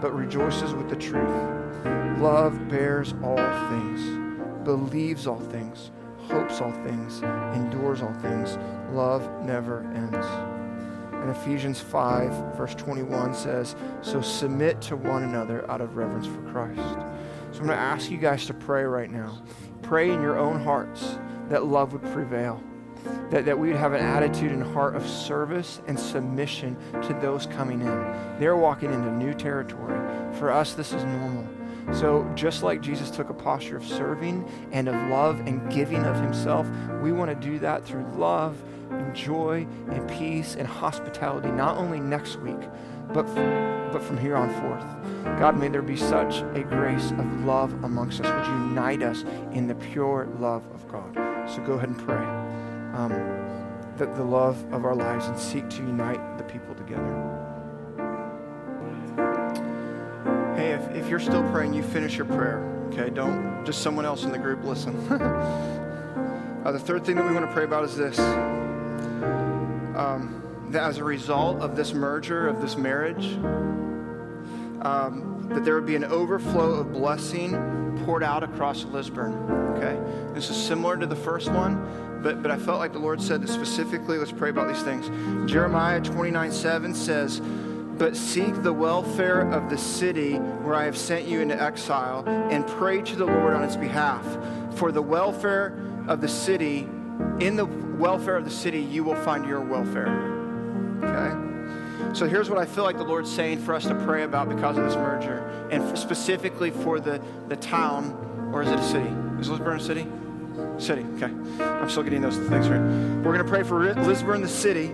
but 0.00 0.14
rejoices 0.14 0.72
with 0.74 0.88
the 0.88 0.96
truth. 0.96 1.28
Love 2.20 2.68
bears 2.68 3.14
all 3.20 3.36
things, 3.68 4.64
believes 4.64 5.26
all 5.26 5.40
things, 5.40 5.90
hopes 6.18 6.60
all 6.60 6.70
things, 6.70 7.20
endures 7.56 8.00
all 8.00 8.14
things. 8.14 8.56
Love 8.92 9.28
never 9.44 9.82
ends. 9.92 10.26
And 11.12 11.28
Ephesians 11.30 11.80
5, 11.80 12.56
verse 12.56 12.76
21 12.76 13.34
says, 13.34 13.74
So 14.02 14.20
submit 14.20 14.80
to 14.82 14.96
one 14.96 15.24
another 15.24 15.68
out 15.68 15.80
of 15.80 15.96
reverence 15.96 16.28
for 16.28 16.42
Christ. 16.42 16.78
So 17.50 17.58
I'm 17.58 17.66
going 17.66 17.68
to 17.68 17.74
ask 17.74 18.08
you 18.08 18.18
guys 18.18 18.46
to 18.46 18.54
pray 18.54 18.84
right 18.84 19.10
now. 19.10 19.42
Pray 19.82 20.10
in 20.10 20.22
your 20.22 20.38
own 20.38 20.62
hearts 20.62 21.18
that 21.48 21.66
love 21.66 21.92
would 21.92 22.02
prevail 22.12 22.62
that, 23.30 23.46
that 23.46 23.58
we 23.58 23.68
would 23.68 23.76
have 23.76 23.92
an 23.92 24.04
attitude 24.04 24.52
and 24.52 24.62
heart 24.62 24.94
of 24.94 25.08
service 25.08 25.80
and 25.86 25.98
submission 25.98 26.76
to 27.02 27.14
those 27.14 27.46
coming 27.46 27.80
in. 27.80 28.38
They're 28.38 28.56
walking 28.56 28.92
into 28.92 29.10
new 29.10 29.34
territory. 29.34 29.98
For 30.38 30.50
us, 30.50 30.74
this 30.74 30.92
is 30.92 31.04
normal. 31.04 31.46
So, 31.92 32.30
just 32.34 32.62
like 32.62 32.80
Jesus 32.80 33.10
took 33.10 33.28
a 33.28 33.34
posture 33.34 33.76
of 33.76 33.84
serving 33.84 34.48
and 34.70 34.88
of 34.88 34.94
love 35.10 35.40
and 35.40 35.70
giving 35.70 36.04
of 36.04 36.16
himself, 36.16 36.66
we 37.02 37.10
want 37.10 37.30
to 37.30 37.48
do 37.48 37.58
that 37.58 37.84
through 37.84 38.04
love 38.16 38.62
and 38.90 39.14
joy 39.16 39.66
and 39.90 40.08
peace 40.08 40.54
and 40.54 40.66
hospitality, 40.66 41.50
not 41.50 41.76
only 41.76 41.98
next 41.98 42.36
week, 42.36 42.60
but, 43.12 43.24
but 43.92 44.02
from 44.02 44.16
here 44.16 44.36
on 44.36 44.48
forth. 44.60 45.38
God, 45.38 45.58
may 45.58 45.68
there 45.68 45.82
be 45.82 45.96
such 45.96 46.42
a 46.54 46.62
grace 46.62 47.10
of 47.10 47.44
love 47.44 47.72
amongst 47.84 48.20
us. 48.20 48.26
Would 48.26 48.54
unite 48.54 49.02
us 49.02 49.24
in 49.52 49.66
the 49.66 49.74
pure 49.74 50.28
love 50.38 50.64
of 50.72 50.86
God? 50.88 51.14
So, 51.50 51.62
go 51.64 51.74
ahead 51.74 51.88
and 51.88 51.98
pray 51.98 52.41
um, 52.92 53.10
the, 53.96 54.06
the 54.06 54.22
love 54.22 54.56
of 54.72 54.84
our 54.84 54.94
lives 54.94 55.26
and 55.26 55.38
seek 55.38 55.68
to 55.70 55.76
unite 55.78 56.38
the 56.38 56.44
people 56.44 56.74
together. 56.74 57.38
Hey, 60.56 60.72
if, 60.72 60.90
if 60.94 61.08
you're 61.08 61.20
still 61.20 61.42
praying, 61.50 61.74
you 61.74 61.82
finish 61.82 62.16
your 62.16 62.26
prayer, 62.26 62.58
okay? 62.92 63.10
Don't 63.10 63.64
just 63.64 63.82
someone 63.82 64.04
else 64.04 64.24
in 64.24 64.32
the 64.32 64.38
group 64.38 64.64
listen. 64.64 64.94
uh, 65.10 66.72
the 66.72 66.78
third 66.78 67.04
thing 67.04 67.16
that 67.16 67.26
we 67.26 67.34
want 67.34 67.46
to 67.46 67.52
pray 67.52 67.64
about 67.64 67.84
is 67.84 67.96
this. 67.96 68.18
Um, 69.96 70.42
that 70.70 70.84
as 70.84 70.98
a 70.98 71.04
result 71.04 71.60
of 71.60 71.76
this 71.76 71.92
merger, 71.92 72.48
of 72.48 72.60
this 72.60 72.76
marriage, 72.76 73.36
um, 74.82 75.46
that 75.48 75.64
there 75.64 75.74
would 75.74 75.86
be 75.86 75.96
an 75.96 76.04
overflow 76.04 76.74
of 76.74 76.92
blessing 76.92 77.52
poured 78.04 78.22
out 78.22 78.42
across 78.42 78.84
Lisburn. 78.84 79.32
Okay? 79.76 79.98
This 80.34 80.50
is 80.50 80.56
similar 80.56 80.96
to 80.96 81.06
the 81.06 81.16
first 81.16 81.50
one, 81.50 82.20
but, 82.22 82.42
but 82.42 82.50
I 82.50 82.56
felt 82.56 82.78
like 82.78 82.92
the 82.92 82.98
Lord 82.98 83.20
said 83.20 83.42
that 83.42 83.48
specifically, 83.48 84.18
let's 84.18 84.32
pray 84.32 84.50
about 84.50 84.68
these 84.68 84.82
things. 84.82 85.08
Jeremiah 85.50 86.00
29 86.00 86.52
7 86.52 86.94
says, 86.94 87.40
but 87.40 88.16
seek 88.16 88.62
the 88.62 88.72
welfare 88.72 89.42
of 89.52 89.70
the 89.70 89.78
city 89.78 90.34
where 90.34 90.74
I 90.74 90.84
have 90.84 90.96
sent 90.96 91.26
you 91.28 91.40
into 91.40 91.60
exile, 91.60 92.24
and 92.26 92.66
pray 92.66 93.02
to 93.02 93.16
the 93.16 93.26
Lord 93.26 93.54
on 93.54 93.62
its 93.62 93.76
behalf. 93.76 94.24
For 94.76 94.90
the 94.90 95.02
welfare 95.02 95.78
of 96.08 96.20
the 96.20 96.28
city, 96.28 96.88
in 97.38 97.54
the 97.54 97.66
welfare 97.66 98.36
of 98.36 98.44
the 98.44 98.50
city, 98.50 98.80
you 98.80 99.04
will 99.04 99.14
find 99.16 99.46
your 99.46 99.60
welfare. 99.60 100.08
Okay? 101.04 101.51
So 102.12 102.26
here's 102.26 102.50
what 102.50 102.58
I 102.58 102.66
feel 102.66 102.84
like 102.84 102.98
the 102.98 103.04
Lord's 103.04 103.32
saying 103.32 103.60
for 103.60 103.74
us 103.74 103.86
to 103.86 103.94
pray 103.94 104.24
about 104.24 104.50
because 104.50 104.76
of 104.76 104.84
this 104.84 104.96
merger, 104.96 105.38
and 105.70 105.96
specifically 105.96 106.70
for 106.70 107.00
the, 107.00 107.22
the 107.48 107.56
town, 107.56 108.50
or 108.52 108.62
is 108.62 108.68
it 108.68 108.78
a 108.78 108.82
city? 108.82 109.08
Is 109.40 109.48
Lisburn 109.48 109.78
a 109.78 109.80
city? 109.80 110.06
City, 110.76 111.06
okay. 111.16 111.32
I'm 111.64 111.88
still 111.88 112.02
getting 112.02 112.20
those 112.20 112.36
things 112.36 112.68
right. 112.68 112.80
We're 113.24 113.32
going 113.32 113.38
to 113.38 113.44
pray 113.44 113.62
for 113.62 113.94
Lisburn, 113.94 114.42
the 114.42 114.48
city, 114.48 114.88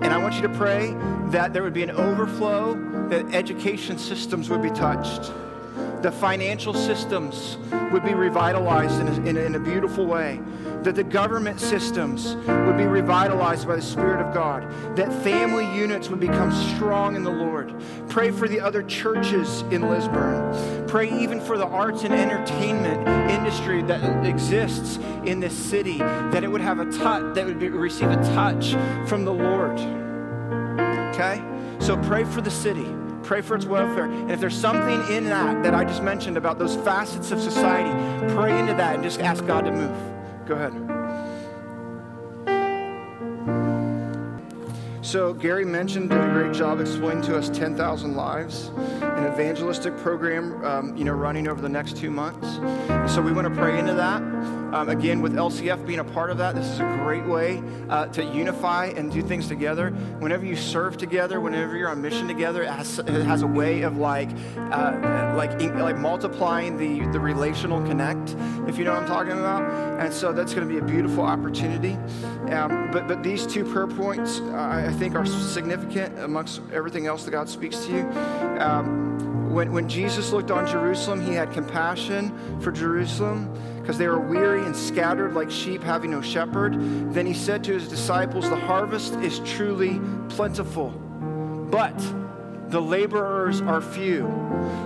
and 0.00 0.06
I 0.06 0.16
want 0.16 0.36
you 0.36 0.42
to 0.42 0.48
pray 0.48 0.96
that 1.26 1.52
there 1.52 1.62
would 1.62 1.74
be 1.74 1.82
an 1.82 1.90
overflow, 1.90 2.74
that 3.08 3.34
education 3.34 3.98
systems 3.98 4.48
would 4.48 4.62
be 4.62 4.70
touched, 4.70 5.30
the 6.00 6.10
financial 6.10 6.72
systems 6.72 7.58
would 7.92 8.04
be 8.04 8.14
revitalized 8.14 8.98
in 8.98 9.08
a, 9.08 9.28
in 9.28 9.36
a, 9.36 9.40
in 9.40 9.54
a 9.56 9.60
beautiful 9.60 10.06
way, 10.06 10.40
that 10.84 10.94
the 10.94 11.04
government 11.04 11.60
systems 11.60 12.34
would 12.46 12.76
be 12.76 12.84
revitalized 12.84 13.66
by 13.66 13.76
the 13.76 13.82
Spirit 13.82 14.20
of 14.20 14.34
God, 14.34 14.68
that 14.96 15.12
family 15.22 15.64
units 15.76 16.08
would 16.08 16.20
become 16.20 16.52
strong 16.74 17.16
in 17.16 17.22
the 17.22 17.30
Lord. 17.30 17.74
Pray 18.08 18.30
for 18.30 18.48
the 18.48 18.60
other 18.60 18.82
churches 18.82 19.62
in 19.70 19.88
Lisburn. 19.88 20.86
Pray 20.88 21.10
even 21.10 21.40
for 21.40 21.56
the 21.56 21.66
arts 21.66 22.04
and 22.04 22.12
entertainment 22.12 23.08
industry 23.30 23.82
that 23.82 24.26
exists 24.26 24.98
in 25.24 25.40
this 25.40 25.56
city, 25.56 25.98
that 25.98 26.42
it 26.44 26.48
would 26.48 26.60
have 26.60 26.80
a 26.80 26.90
touch, 26.92 27.34
that 27.34 27.46
would 27.46 27.58
be, 27.58 27.68
receive 27.68 28.10
a 28.10 28.16
touch 28.34 28.72
from 29.08 29.24
the 29.24 29.32
Lord. 29.32 29.78
Okay? 31.14 31.42
So 31.78 31.96
pray 32.02 32.24
for 32.24 32.40
the 32.40 32.50
city 32.50 32.86
pray 33.22 33.40
for 33.40 33.54
its 33.54 33.64
welfare. 33.64 34.06
And 34.06 34.30
if 34.30 34.40
there's 34.40 34.54
something 34.54 35.14
in 35.14 35.24
that 35.26 35.62
that 35.62 35.74
I 35.74 35.84
just 35.84 36.02
mentioned 36.02 36.36
about 36.36 36.58
those 36.58 36.76
facets 36.76 37.30
of 37.30 37.40
society, 37.40 37.90
pray 38.34 38.58
into 38.58 38.74
that 38.74 38.96
and 38.96 39.02
just 39.02 39.20
ask 39.20 39.46
God 39.46 39.64
to 39.64 39.70
move. 39.70 40.21
Go 40.46 40.54
ahead. 40.54 40.72
So, 45.02 45.34
Gary 45.34 45.64
mentioned, 45.64 46.10
did 46.10 46.20
a 46.20 46.32
great 46.32 46.54
job 46.54 46.80
explaining 46.80 47.22
to 47.24 47.36
us 47.36 47.48
10,000 47.50 48.14
Lives, 48.16 48.70
an 49.22 49.32
evangelistic 49.32 49.96
program, 49.98 50.64
um, 50.64 50.96
you 50.96 51.04
know, 51.04 51.12
running 51.12 51.48
over 51.48 51.60
the 51.60 51.68
next 51.68 51.96
two 51.96 52.10
months. 52.10 52.56
So, 53.12 53.20
we 53.20 53.32
want 53.32 53.48
to 53.48 53.54
pray 53.54 53.78
into 53.78 53.94
that. 53.94 54.22
Um, 54.72 54.88
again, 54.88 55.20
with 55.20 55.34
LCF 55.34 55.86
being 55.86 55.98
a 55.98 56.04
part 56.04 56.30
of 56.30 56.38
that, 56.38 56.54
this 56.54 56.66
is 56.66 56.80
a 56.80 56.98
great 57.02 57.26
way 57.26 57.62
uh, 57.90 58.06
to 58.06 58.24
unify 58.24 58.86
and 58.86 59.12
do 59.12 59.20
things 59.20 59.46
together. 59.46 59.90
Whenever 60.18 60.46
you 60.46 60.56
serve 60.56 60.96
together, 60.96 61.40
whenever 61.40 61.76
you're 61.76 61.90
on 61.90 62.00
mission 62.00 62.26
together, 62.26 62.62
it 62.62 62.70
has, 62.70 62.98
it 62.98 63.26
has 63.26 63.42
a 63.42 63.46
way 63.46 63.82
of 63.82 63.98
like, 63.98 64.30
uh, 64.56 65.34
like, 65.36 65.60
like 65.60 65.98
multiplying 65.98 66.78
the, 66.78 67.06
the 67.12 67.20
relational 67.20 67.82
connect, 67.82 68.34
if 68.66 68.78
you 68.78 68.84
know 68.84 68.94
what 68.94 69.02
I'm 69.02 69.08
talking 69.08 69.32
about. 69.32 69.62
And 70.00 70.12
so 70.12 70.32
that's 70.32 70.54
going 70.54 70.66
to 70.66 70.72
be 70.72 70.80
a 70.80 70.84
beautiful 70.84 71.24
opportunity. 71.24 71.92
Um, 72.50 72.90
but, 72.90 73.06
but 73.06 73.22
these 73.22 73.46
two 73.46 73.64
prayer 73.70 73.86
points, 73.86 74.40
uh, 74.40 74.86
I 74.86 74.92
think, 74.92 75.14
are 75.14 75.26
significant 75.26 76.18
amongst 76.18 76.62
everything 76.72 77.06
else 77.06 77.24
that 77.24 77.32
God 77.32 77.48
speaks 77.50 77.84
to 77.84 77.92
you. 77.92 78.08
Um, 78.58 79.11
when, 79.52 79.72
when 79.72 79.88
Jesus 79.88 80.32
looked 80.32 80.50
on 80.50 80.66
Jerusalem, 80.66 81.20
he 81.20 81.32
had 81.32 81.52
compassion 81.52 82.60
for 82.60 82.72
Jerusalem 82.72 83.52
because 83.80 83.98
they 83.98 84.08
were 84.08 84.20
weary 84.20 84.64
and 84.64 84.74
scattered 84.74 85.34
like 85.34 85.50
sheep 85.50 85.82
having 85.82 86.10
no 86.10 86.22
shepherd. 86.22 86.74
Then 87.12 87.26
he 87.26 87.34
said 87.34 87.62
to 87.64 87.72
his 87.72 87.88
disciples, 87.88 88.48
The 88.48 88.56
harvest 88.56 89.14
is 89.16 89.40
truly 89.40 90.00
plentiful, 90.28 90.90
but 91.70 91.96
the 92.70 92.80
laborers 92.80 93.60
are 93.60 93.82
few. 93.82 94.32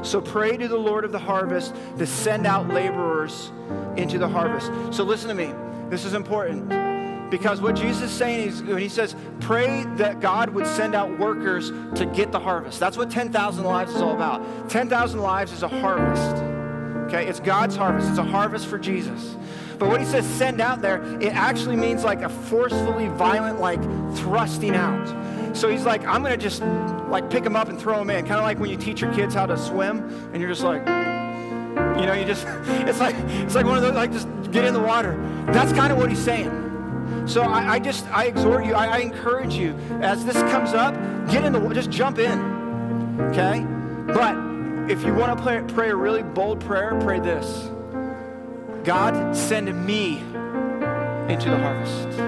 So 0.03 0.21
pray 0.21 0.57
to 0.57 0.67
the 0.67 0.77
Lord 0.77 1.05
of 1.05 1.13
the 1.13 1.19
harvest 1.19 1.75
to 1.99 2.07
send 2.07 2.47
out 2.47 2.69
laborers 2.69 3.53
into 3.97 4.19
the 4.19 4.29
harvest. 4.29 4.73
So 4.93 5.05
listen 5.05 5.29
to 5.29 5.35
me. 5.35 5.55
This 5.89 6.05
is 6.05 6.15
important. 6.15 6.96
Because 7.31 7.61
what 7.61 7.75
Jesus 7.75 8.03
is 8.03 8.11
saying 8.13 8.49
is 8.49 8.63
when 8.63 8.79
he 8.79 8.89
says, 8.89 9.17
pray 9.41 9.85
that 9.97 10.21
God 10.21 10.51
would 10.51 10.67
send 10.67 10.95
out 10.95 11.19
workers 11.19 11.71
to 11.97 12.07
get 12.07 12.31
the 12.31 12.39
harvest. 12.39 12.79
That's 12.79 12.97
what 12.97 13.11
10,000 13.11 13.65
lives 13.65 13.95
is 13.95 14.01
all 14.01 14.15
about. 14.15 14.71
10,000 14.71 15.21
lives 15.21 15.53
is 15.53 15.63
a 15.63 15.69
harvest. 15.69 16.37
Okay, 17.07 17.27
it's 17.27 17.41
God's 17.41 17.77
harvest. 17.77 18.09
It's 18.09 18.19
a 18.19 18.25
harvest 18.25 18.67
for 18.67 18.79
Jesus. 18.79 19.37
But 19.79 19.89
what 19.89 20.01
he 20.01 20.07
says 20.07 20.27
send 20.27 20.61
out 20.61 20.83
there, 20.83 21.03
it 21.21 21.33
actually 21.35 21.77
means 21.77 22.03
like 22.03 22.23
a 22.23 22.29
forcefully 22.29 23.09
violent, 23.09 23.61
like 23.61 23.83
thrusting 24.17 24.75
out. 24.75 25.07
So 25.57 25.69
he's 25.69 25.85
like, 25.85 26.05
I'm 26.05 26.23
gonna 26.23 26.37
just 26.37 26.63
like 27.09 27.31
pick 27.31 27.45
them 27.45 27.57
up 27.57 27.69
and 27.69 27.79
throw 27.79 27.99
them 27.99 28.11
in. 28.11 28.27
Kind 28.27 28.39
of 28.39 28.45
like 28.45 28.59
when 28.59 28.71
you 28.71 28.77
teach 28.77 29.01
your 29.01 29.13
kids 29.15 29.35
how 29.35 29.47
to 29.47 29.57
swim, 29.57 29.99
and 30.33 30.41
you're 30.41 30.51
just 30.51 30.65
like, 30.65 30.81
you 30.87 32.07
know, 32.07 32.15
you 32.15 32.25
just 32.25 32.47
it's 32.89 33.01
like 33.01 33.15
it's 33.17 33.55
like 33.55 33.67
one 33.67 33.77
of 33.77 33.83
those 33.83 33.95
like 33.95 34.13
just 34.13 34.29
get 34.51 34.65
in 34.65 34.75
the 34.75 34.81
water. 34.81 35.17
That's 35.49 35.73
kind 35.73 35.93
of 35.93 35.99
what 35.99 36.11
he's 36.11 36.19
saying. 36.19 36.66
So 37.27 37.43
I, 37.43 37.75
I 37.75 37.79
just 37.79 38.07
I 38.07 38.25
exhort 38.25 38.65
you, 38.65 38.75
I, 38.75 38.87
I 38.87 38.99
encourage 38.99 39.55
you 39.55 39.75
as 40.01 40.25
this 40.25 40.37
comes 40.53 40.73
up, 40.73 40.95
get 41.31 41.45
in 41.45 41.53
the 41.53 41.69
just 41.75 41.91
jump 41.91 42.19
in. 42.19 43.21
Okay? 43.21 43.67
But 44.07 44.37
if 44.91 45.05
you 45.05 45.13
want 45.13 45.37
to 45.37 45.43
pray, 45.43 45.63
pray 45.67 45.91
a 45.91 45.97
really 45.97 46.23
bold 46.23 46.61
prayer, 46.61 46.99
pray 47.01 47.19
this 47.19 47.71
God, 48.85 49.37
send 49.37 49.85
me 49.85 50.19
into 51.29 51.51
the 51.51 51.59
harvest. 51.59 52.21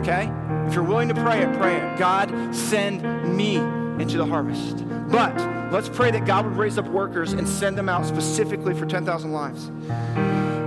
Okay? 0.00 0.30
If 0.66 0.74
you're 0.74 0.84
willing 0.84 1.08
to 1.08 1.14
pray 1.14 1.40
it, 1.40 1.56
pray 1.56 1.76
it. 1.76 1.98
God, 1.98 2.54
send 2.54 3.02
me 3.34 3.56
into 3.56 4.18
the 4.18 4.26
harvest. 4.26 4.86
But 5.08 5.34
let's 5.72 5.88
pray 5.88 6.10
that 6.10 6.26
God 6.26 6.44
would 6.44 6.56
raise 6.56 6.76
up 6.76 6.86
workers 6.88 7.32
and 7.32 7.48
send 7.48 7.78
them 7.78 7.88
out 7.88 8.04
specifically 8.04 8.74
for 8.74 8.84
10,000 8.84 9.32
lives. 9.32 9.70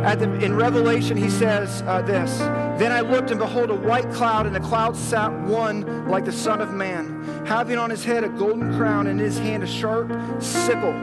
The, 0.03 0.39
in 0.43 0.55
Revelation, 0.55 1.17
he 1.17 1.29
says 1.29 1.83
uh, 1.85 2.01
this 2.01 2.37
Then 2.79 2.91
I 2.91 3.01
looked, 3.01 3.31
and 3.31 3.39
behold, 3.39 3.69
a 3.69 3.75
white 3.75 4.09
cloud, 4.11 4.45
and 4.45 4.55
the 4.55 4.59
cloud 4.59 4.95
sat 4.95 5.31
one 5.31 6.07
like 6.07 6.25
the 6.25 6.31
Son 6.31 6.61
of 6.61 6.73
Man, 6.73 7.23
having 7.45 7.77
on 7.77 7.89
his 7.89 8.03
head 8.03 8.23
a 8.23 8.29
golden 8.29 8.75
crown, 8.77 9.07
and 9.07 9.19
in 9.19 9.25
his 9.25 9.37
hand 9.37 9.63
a 9.63 9.67
sharp 9.67 10.09
sickle. 10.41 10.93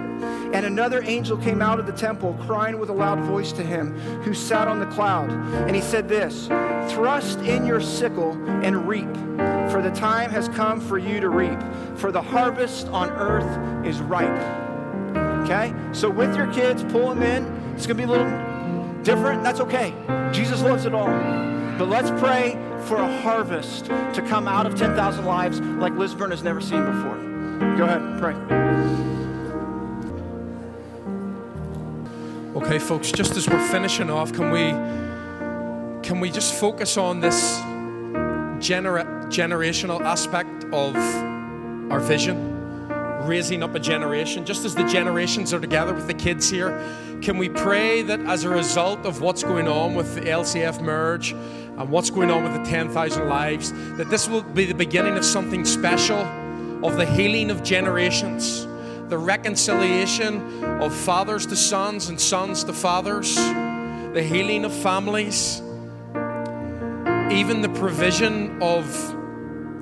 And 0.55 0.65
another 0.65 1.03
angel 1.03 1.37
came 1.37 1.61
out 1.61 1.81
of 1.81 1.87
the 1.87 1.93
temple, 1.93 2.35
crying 2.47 2.79
with 2.79 2.89
a 2.89 2.93
loud 2.93 3.21
voice 3.21 3.53
to 3.53 3.63
him 3.63 3.99
who 4.23 4.33
sat 4.33 4.69
on 4.69 4.79
the 4.79 4.87
cloud. 4.87 5.31
And 5.31 5.75
he 5.75 5.83
said, 5.83 6.09
This 6.09 6.47
Thrust 6.93 7.41
in 7.41 7.67
your 7.67 7.81
sickle 7.81 8.33
and 8.63 8.89
reap, 8.89 9.13
for 9.71 9.83
the 9.83 9.91
time 9.91 10.31
has 10.31 10.49
come 10.49 10.81
for 10.81 10.99
you 10.99 11.21
to 11.21 11.29
reap, 11.29 11.59
for 11.97 12.13
the 12.13 12.23
harvest 12.23 12.87
on 12.89 13.11
earth 13.11 13.87
is 13.87 14.01
ripe. 14.01 14.31
Okay? 15.45 15.75
So, 15.93 16.09
with 16.09 16.37
your 16.37 16.53
kids, 16.53 16.85
pull 16.85 17.09
them 17.09 17.23
in. 17.23 17.45
It's 17.75 17.87
going 17.87 17.97
to 17.99 18.07
be 18.07 18.13
a 18.13 18.17
little 18.17 18.54
different, 19.05 19.43
that's 19.43 19.61
okay. 19.61 19.95
Jesus 20.33 20.63
loves 20.63 20.87
it 20.87 20.95
all. 20.95 21.07
But 21.79 21.89
let's 21.89 22.11
pray 22.21 22.53
for 22.87 22.97
a 22.97 23.21
harvest 23.21 23.87
to 23.87 24.25
come 24.29 24.49
out 24.49 24.67
of 24.67 24.75
10,000 24.75 25.25
lives 25.25 25.61
like 25.61 25.93
Lisburn 25.95 26.31
has 26.31 26.43
never 26.43 26.61
seen 26.61 26.85
before. 26.85 27.17
Go 27.77 27.85
ahead, 27.85 28.19
pray. 28.21 28.35
Okay, 32.57 32.79
folks, 32.79 33.11
just 33.11 33.37
as 33.37 33.49
we're 33.49 33.69
finishing 33.69 34.11
off, 34.11 34.33
can 34.33 34.51
we 34.51 34.71
can 36.03 36.21
we 36.21 36.31
just 36.31 36.55
focus 36.61 36.97
on 36.97 37.19
this 37.21 37.59
genera- 38.65 39.27
generational 39.29 40.01
aspect 40.03 40.65
of 40.65 40.95
our 41.91 41.99
vision? 41.99 42.54
Raising 43.27 43.63
up 43.63 43.75
a 43.75 43.81
generation, 43.81 44.45
just 44.45 44.65
as 44.65 44.75
the 44.75 44.85
generations 44.85 45.53
are 45.53 45.61
together 45.61 45.95
with 45.95 46.07
the 46.07 46.15
kids 46.15 46.51
here, 46.51 46.71
can 47.23 47.39
we 47.39 47.49
pray 47.49 48.03
that 48.03 48.21
as 48.21 48.45
a 48.45 48.49
result 48.49 49.07
of 49.07 49.21
what's 49.21 49.43
going 49.43 49.69
on 49.69 49.95
with 49.95 50.15
the 50.15 50.23
LCF 50.23 50.81
merge 50.81 51.33
and 51.33 51.91
what's 51.91 52.11
going 52.11 52.31
on 52.31 52.43
with 52.43 52.53
the 52.53 52.71
10,000 52.71 53.29
lives, 53.29 53.73
that 53.97 54.11
this 54.11 54.29
will 54.29 54.43
be 54.43 54.65
the 54.65 54.75
beginning 54.75 55.17
of 55.17 55.25
something 55.25 55.65
special, 55.65 56.21
of 56.85 56.97
the 56.97 57.07
healing 57.07 57.51
of 57.51 57.63
generations, 57.63 58.67
the 59.09 59.19
reconciliation 59.19 60.63
of 60.83 60.95
fathers 60.95 61.47
to 61.47 61.57
sons 61.57 62.09
and 62.09 62.21
sons 62.21 62.65
to 62.65 62.73
fathers, 62.73 63.37
the 63.37 64.23
healing 64.23 64.65
of 64.65 64.73
families, 64.73 65.61
even 67.31 67.63
the 67.63 67.71
provision 67.75 68.63
of 68.63 68.87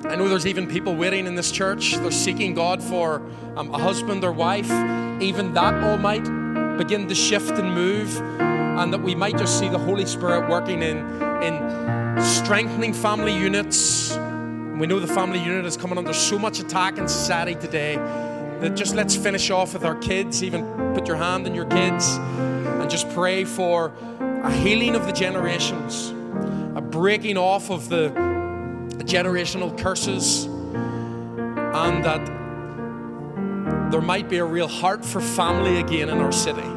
I 0.05 0.15
know 0.15 0.27
there's 0.27 0.45
even 0.45 0.67
people 0.67 0.95
waiting 0.95 1.27
in 1.27 1.35
this 1.35 1.49
church. 1.49 1.95
They're 1.95 2.11
seeking 2.11 2.53
God 2.53 2.83
for 2.83 3.21
um, 3.55 3.73
a 3.73 3.77
husband 3.77 4.23
or 4.25 4.33
wife. 4.33 4.69
Even 5.21 5.53
that 5.53 5.81
all 5.81 5.97
might 5.97 6.23
begin 6.77 7.07
to 7.07 7.15
shift 7.15 7.51
and 7.51 7.73
move, 7.73 8.19
and 8.19 8.91
that 8.91 9.01
we 9.01 9.15
might 9.15 9.37
just 9.37 9.57
see 9.59 9.69
the 9.69 9.77
Holy 9.77 10.05
Spirit 10.05 10.49
working 10.49 10.81
in, 10.81 10.97
in 11.41 12.21
strengthening 12.21 12.93
family 12.93 13.33
units. 13.33 14.11
We 14.77 14.87
know 14.87 14.99
the 14.99 15.07
family 15.07 15.39
unit 15.39 15.65
is 15.65 15.77
coming 15.77 15.97
under 15.97 16.13
so 16.13 16.37
much 16.37 16.59
attack 16.59 16.97
in 16.97 17.07
society 17.07 17.55
today 17.55 17.95
that 17.95 18.75
just 18.75 18.95
let's 18.95 19.15
finish 19.15 19.49
off 19.51 19.73
with 19.73 19.85
our 19.85 19.95
kids. 19.95 20.43
Even 20.43 20.65
put 20.93 21.07
your 21.07 21.17
hand 21.17 21.47
in 21.47 21.55
your 21.55 21.65
kids 21.65 22.17
and 22.17 22.89
just 22.89 23.09
pray 23.11 23.45
for 23.45 23.93
a 24.19 24.51
healing 24.51 24.95
of 24.95 25.05
the 25.05 25.13
generations, 25.13 26.09
a 26.75 26.81
breaking 26.81 27.37
off 27.37 27.69
of 27.69 27.87
the 27.87 28.32
generational 29.13 29.77
curses, 29.77 30.45
and 30.45 32.03
that 32.03 32.25
there 33.91 34.01
might 34.01 34.27
be 34.27 34.37
a 34.39 34.45
real 34.45 34.67
heart 34.67 35.05
for 35.05 35.21
family 35.21 35.77
again 35.79 36.09
in 36.09 36.17
our 36.17 36.31
city. 36.31 36.67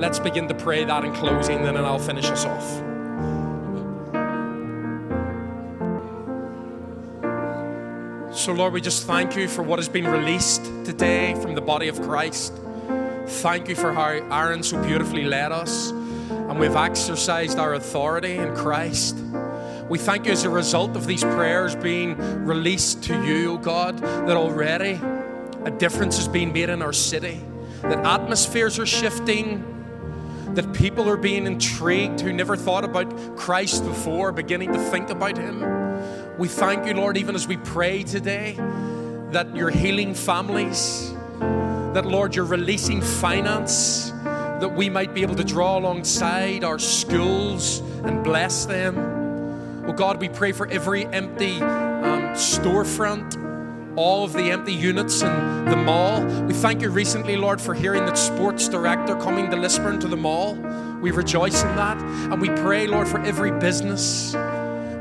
Let's 0.00 0.18
begin 0.18 0.48
to 0.48 0.54
pray 0.54 0.84
that 0.84 1.04
in 1.04 1.14
closing, 1.14 1.62
then, 1.62 1.76
and 1.76 1.86
I'll 1.86 2.00
finish 2.00 2.26
us 2.26 2.44
off. 2.44 2.82
So, 8.36 8.52
Lord, 8.52 8.72
we 8.72 8.80
just 8.80 9.06
thank 9.06 9.36
you 9.36 9.46
for 9.46 9.62
what 9.62 9.78
has 9.78 9.88
been 9.88 10.08
released 10.08 10.64
today 10.84 11.36
from 11.40 11.54
the 11.54 11.60
body 11.60 11.86
of 11.86 12.02
Christ. 12.02 12.52
Thank 13.26 13.68
you 13.68 13.76
for 13.76 13.92
how 13.92 14.08
Aaron 14.08 14.64
so 14.64 14.82
beautifully 14.82 15.22
led 15.22 15.52
us, 15.52 15.90
and 15.90 16.58
we've 16.58 16.74
exercised 16.74 17.60
our 17.60 17.74
authority 17.74 18.36
in 18.36 18.56
Christ. 18.56 19.16
We 19.88 19.98
thank 19.98 20.26
you 20.26 20.32
as 20.32 20.42
a 20.42 20.50
result 20.50 20.96
of 20.96 21.06
these 21.06 21.22
prayers 21.22 21.76
being 21.76 22.16
released 22.44 23.04
to 23.04 23.24
you, 23.24 23.52
oh 23.52 23.58
God, 23.58 23.98
that 23.98 24.36
already 24.36 25.00
a 25.64 25.70
difference 25.70 26.18
is 26.18 26.26
being 26.26 26.52
made 26.52 26.70
in 26.70 26.82
our 26.82 26.92
city, 26.92 27.40
that 27.82 28.04
atmospheres 28.04 28.80
are 28.80 28.86
shifting, 28.86 29.64
that 30.54 30.72
people 30.72 31.08
are 31.08 31.16
being 31.16 31.46
intrigued 31.46 32.20
who 32.20 32.32
never 32.32 32.56
thought 32.56 32.84
about 32.84 33.36
Christ 33.36 33.84
before, 33.84 34.32
beginning 34.32 34.72
to 34.72 34.78
think 34.90 35.10
about 35.10 35.38
Him. 35.38 35.60
We 36.36 36.48
thank 36.48 36.86
you, 36.86 36.94
Lord, 36.94 37.16
even 37.16 37.36
as 37.36 37.46
we 37.46 37.56
pray 37.56 38.02
today, 38.02 38.56
that 39.30 39.54
you're 39.54 39.70
healing 39.70 40.14
families, 40.14 41.12
that, 41.38 42.06
Lord, 42.06 42.34
you're 42.34 42.44
releasing 42.44 43.00
finance, 43.00 44.10
that 44.24 44.74
we 44.74 44.90
might 44.90 45.14
be 45.14 45.22
able 45.22 45.36
to 45.36 45.44
draw 45.44 45.78
alongside 45.78 46.64
our 46.64 46.80
schools 46.80 47.80
and 48.04 48.24
bless 48.24 48.66
them. 48.66 49.15
Oh 49.88 49.92
God, 49.92 50.20
we 50.20 50.28
pray 50.28 50.52
for 50.52 50.66
every 50.66 51.06
empty 51.06 51.60
um, 51.60 52.34
storefront 52.34 53.46
all 53.96 54.24
of 54.24 54.34
the 54.34 54.50
empty 54.50 54.74
units 54.74 55.22
in 55.22 55.64
the 55.64 55.76
mall. 55.76 56.22
We 56.42 56.52
thank 56.52 56.82
you 56.82 56.90
recently, 56.90 57.36
Lord, 57.36 57.60
for 57.60 57.72
hearing 57.72 58.04
that 58.06 58.18
sports 58.18 58.68
director 58.68 59.16
coming 59.16 59.50
to 59.50 59.56
Lisburn 59.56 59.98
to 60.00 60.08
the 60.08 60.16
mall. 60.16 60.54
We 61.00 61.10
rejoice 61.10 61.62
in 61.62 61.74
that. 61.76 61.96
And 62.30 62.40
we 62.40 62.50
pray, 62.50 62.86
Lord, 62.86 63.08
for 63.08 63.20
every 63.20 63.52
business. 63.52 64.36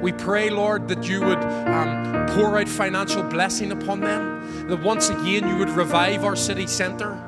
We 0.01 0.13
pray, 0.13 0.49
Lord, 0.49 0.87
that 0.87 1.07
you 1.07 1.21
would 1.21 1.39
um, 1.39 2.25
pour 2.29 2.57
out 2.57 2.69
financial 2.69 3.23
blessing 3.23 3.71
upon 3.71 3.99
them, 3.99 4.67
that 4.69 4.81
once 4.81 5.09
again 5.09 5.47
you 5.47 5.57
would 5.57 5.69
revive 5.69 6.23
our 6.23 6.35
city 6.35 6.67
centre. 6.67 7.19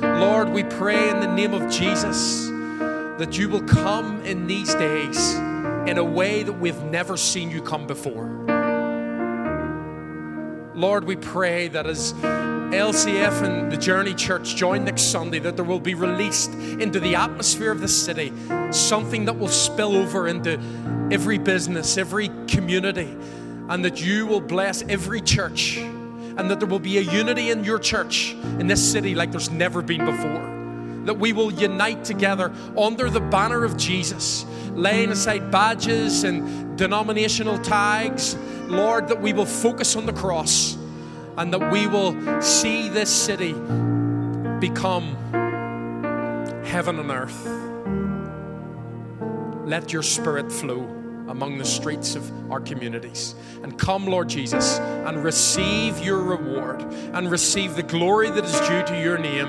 Lord, 0.00 0.48
we 0.48 0.64
pray 0.64 1.08
in 1.08 1.20
the 1.20 1.32
name 1.32 1.54
of 1.54 1.70
Jesus 1.70 2.48
that 3.18 3.38
you 3.38 3.48
will 3.48 3.62
come 3.62 4.20
in 4.24 4.46
these 4.46 4.74
days 4.74 5.36
in 5.86 5.98
a 5.98 6.04
way 6.04 6.42
that 6.42 6.52
we've 6.52 6.82
never 6.84 7.16
seen 7.16 7.50
you 7.50 7.62
come 7.62 7.86
before. 7.86 8.28
Lord, 10.74 11.04
we 11.04 11.16
pray 11.16 11.68
that 11.68 11.86
as 11.86 12.14
LCF 12.72 13.42
and 13.42 13.70
the 13.70 13.76
Journey 13.76 14.14
Church 14.14 14.56
join 14.56 14.84
next 14.84 15.10
Sunday, 15.10 15.38
that 15.40 15.56
there 15.56 15.64
will 15.64 15.78
be 15.80 15.94
released 15.94 16.54
into 16.54 16.98
the 16.98 17.14
atmosphere 17.14 17.70
of 17.70 17.80
the 17.80 17.88
city 17.88 18.32
something 18.70 19.26
that 19.26 19.38
will 19.38 19.48
spill 19.48 19.94
over 19.94 20.26
into 20.26 20.58
every 21.10 21.36
business, 21.36 21.98
every 21.98 22.30
community, 22.46 23.14
and 23.68 23.84
that 23.84 24.02
you 24.02 24.26
will 24.26 24.40
bless 24.40 24.82
every 24.84 25.20
church, 25.20 25.76
and 25.76 26.50
that 26.50 26.60
there 26.60 26.68
will 26.68 26.78
be 26.78 26.96
a 26.96 27.02
unity 27.02 27.50
in 27.50 27.62
your 27.62 27.78
church 27.78 28.32
in 28.32 28.66
this 28.66 28.82
city 28.82 29.14
like 29.14 29.30
there's 29.30 29.50
never 29.50 29.82
been 29.82 30.04
before. 30.06 31.04
That 31.04 31.18
we 31.18 31.34
will 31.34 31.52
unite 31.52 32.04
together 32.04 32.52
under 32.78 33.10
the 33.10 33.20
banner 33.20 33.64
of 33.64 33.76
Jesus, 33.76 34.46
laying 34.74 35.10
aside 35.10 35.50
badges 35.50 36.24
and 36.24 36.76
denominational 36.78 37.58
tags 37.58 38.36
Lord, 38.72 39.08
that 39.08 39.20
we 39.20 39.34
will 39.34 39.46
focus 39.46 39.96
on 39.96 40.06
the 40.06 40.14
cross 40.14 40.78
and 41.36 41.52
that 41.52 41.70
we 41.70 41.86
will 41.86 42.40
see 42.40 42.88
this 42.88 43.10
city 43.10 43.52
become 44.60 45.14
heaven 46.64 46.98
on 46.98 47.10
earth. 47.10 47.46
Let 49.68 49.92
your 49.92 50.02
spirit 50.02 50.50
flow 50.50 50.80
among 51.28 51.58
the 51.58 51.66
streets 51.66 52.14
of 52.14 52.50
our 52.50 52.60
communities. 52.60 53.34
And 53.62 53.78
come, 53.78 54.06
Lord 54.06 54.30
Jesus, 54.30 54.78
and 54.78 55.22
receive 55.22 55.98
your 55.98 56.22
reward 56.22 56.80
and 57.12 57.30
receive 57.30 57.76
the 57.76 57.82
glory 57.82 58.30
that 58.30 58.44
is 58.44 58.58
due 58.60 58.84
to 58.94 59.00
your 59.02 59.18
name. 59.18 59.48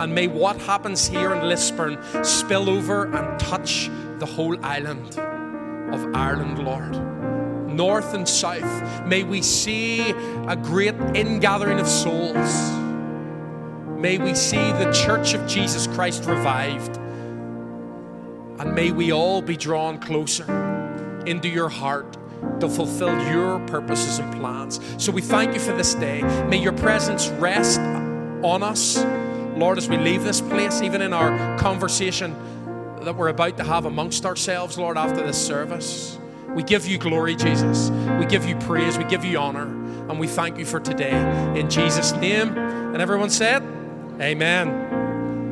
And 0.00 0.14
may 0.14 0.26
what 0.26 0.58
happens 0.62 1.06
here 1.06 1.34
in 1.34 1.48
Lisburn 1.48 1.98
spill 2.24 2.70
over 2.70 3.14
and 3.14 3.38
touch 3.38 3.90
the 4.22 4.26
whole 4.26 4.56
island 4.64 5.18
of 5.92 6.14
Ireland, 6.14 6.64
Lord 6.64 6.94
north 7.72 8.14
and 8.14 8.28
south. 8.28 9.06
May 9.06 9.24
we 9.24 9.42
see 9.42 10.10
a 10.46 10.54
great 10.54 10.94
ingathering 11.14 11.80
of 11.80 11.88
souls. 11.88 12.70
May 13.98 14.18
we 14.18 14.34
see 14.34 14.70
the 14.72 14.92
church 14.92 15.34
of 15.34 15.44
Jesus 15.48 15.86
Christ 15.88 16.26
revived. 16.26 16.98
And 18.60 18.74
may 18.74 18.92
we 18.92 19.10
all 19.10 19.42
be 19.42 19.56
drawn 19.56 19.98
closer 19.98 20.44
into 21.26 21.48
your 21.48 21.70
heart 21.70 22.16
to 22.60 22.68
fulfill 22.68 23.18
your 23.32 23.58
purposes 23.66 24.18
and 24.18 24.32
plans. 24.34 24.78
So 24.98 25.10
we 25.10 25.22
thank 25.22 25.54
you 25.54 25.60
for 25.60 25.74
this 25.74 25.94
day. 25.94 26.22
May 26.46 26.62
your 26.62 26.74
presence 26.74 27.28
rest 27.28 27.80
on 27.80 28.62
us, 28.62 29.02
Lord, 29.56 29.78
as 29.78 29.88
we 29.88 29.96
leave 29.96 30.22
this 30.22 30.40
place, 30.42 30.82
even 30.82 31.00
in 31.00 31.12
our 31.12 31.58
conversation 31.58 32.36
that 33.02 33.16
we're 33.16 33.28
about 33.28 33.56
to 33.58 33.64
have 33.64 33.84
amongst 33.84 34.24
ourselves, 34.24 34.78
Lord, 34.78 34.96
after 34.96 35.24
this 35.24 35.44
service. 35.44 36.18
We 36.54 36.62
give 36.62 36.86
you 36.86 36.98
glory, 36.98 37.34
Jesus. 37.34 37.90
We 38.18 38.26
give 38.26 38.44
you 38.44 38.56
praise. 38.56 38.98
We 38.98 39.04
give 39.04 39.24
you 39.24 39.38
honor. 39.38 39.66
And 40.08 40.18
we 40.18 40.26
thank 40.26 40.58
you 40.58 40.64
for 40.64 40.80
today. 40.80 41.12
In 41.58 41.70
Jesus' 41.70 42.12
name. 42.12 42.56
And 42.56 43.00
everyone 43.00 43.30
said, 43.30 43.62
Amen. 44.20 44.91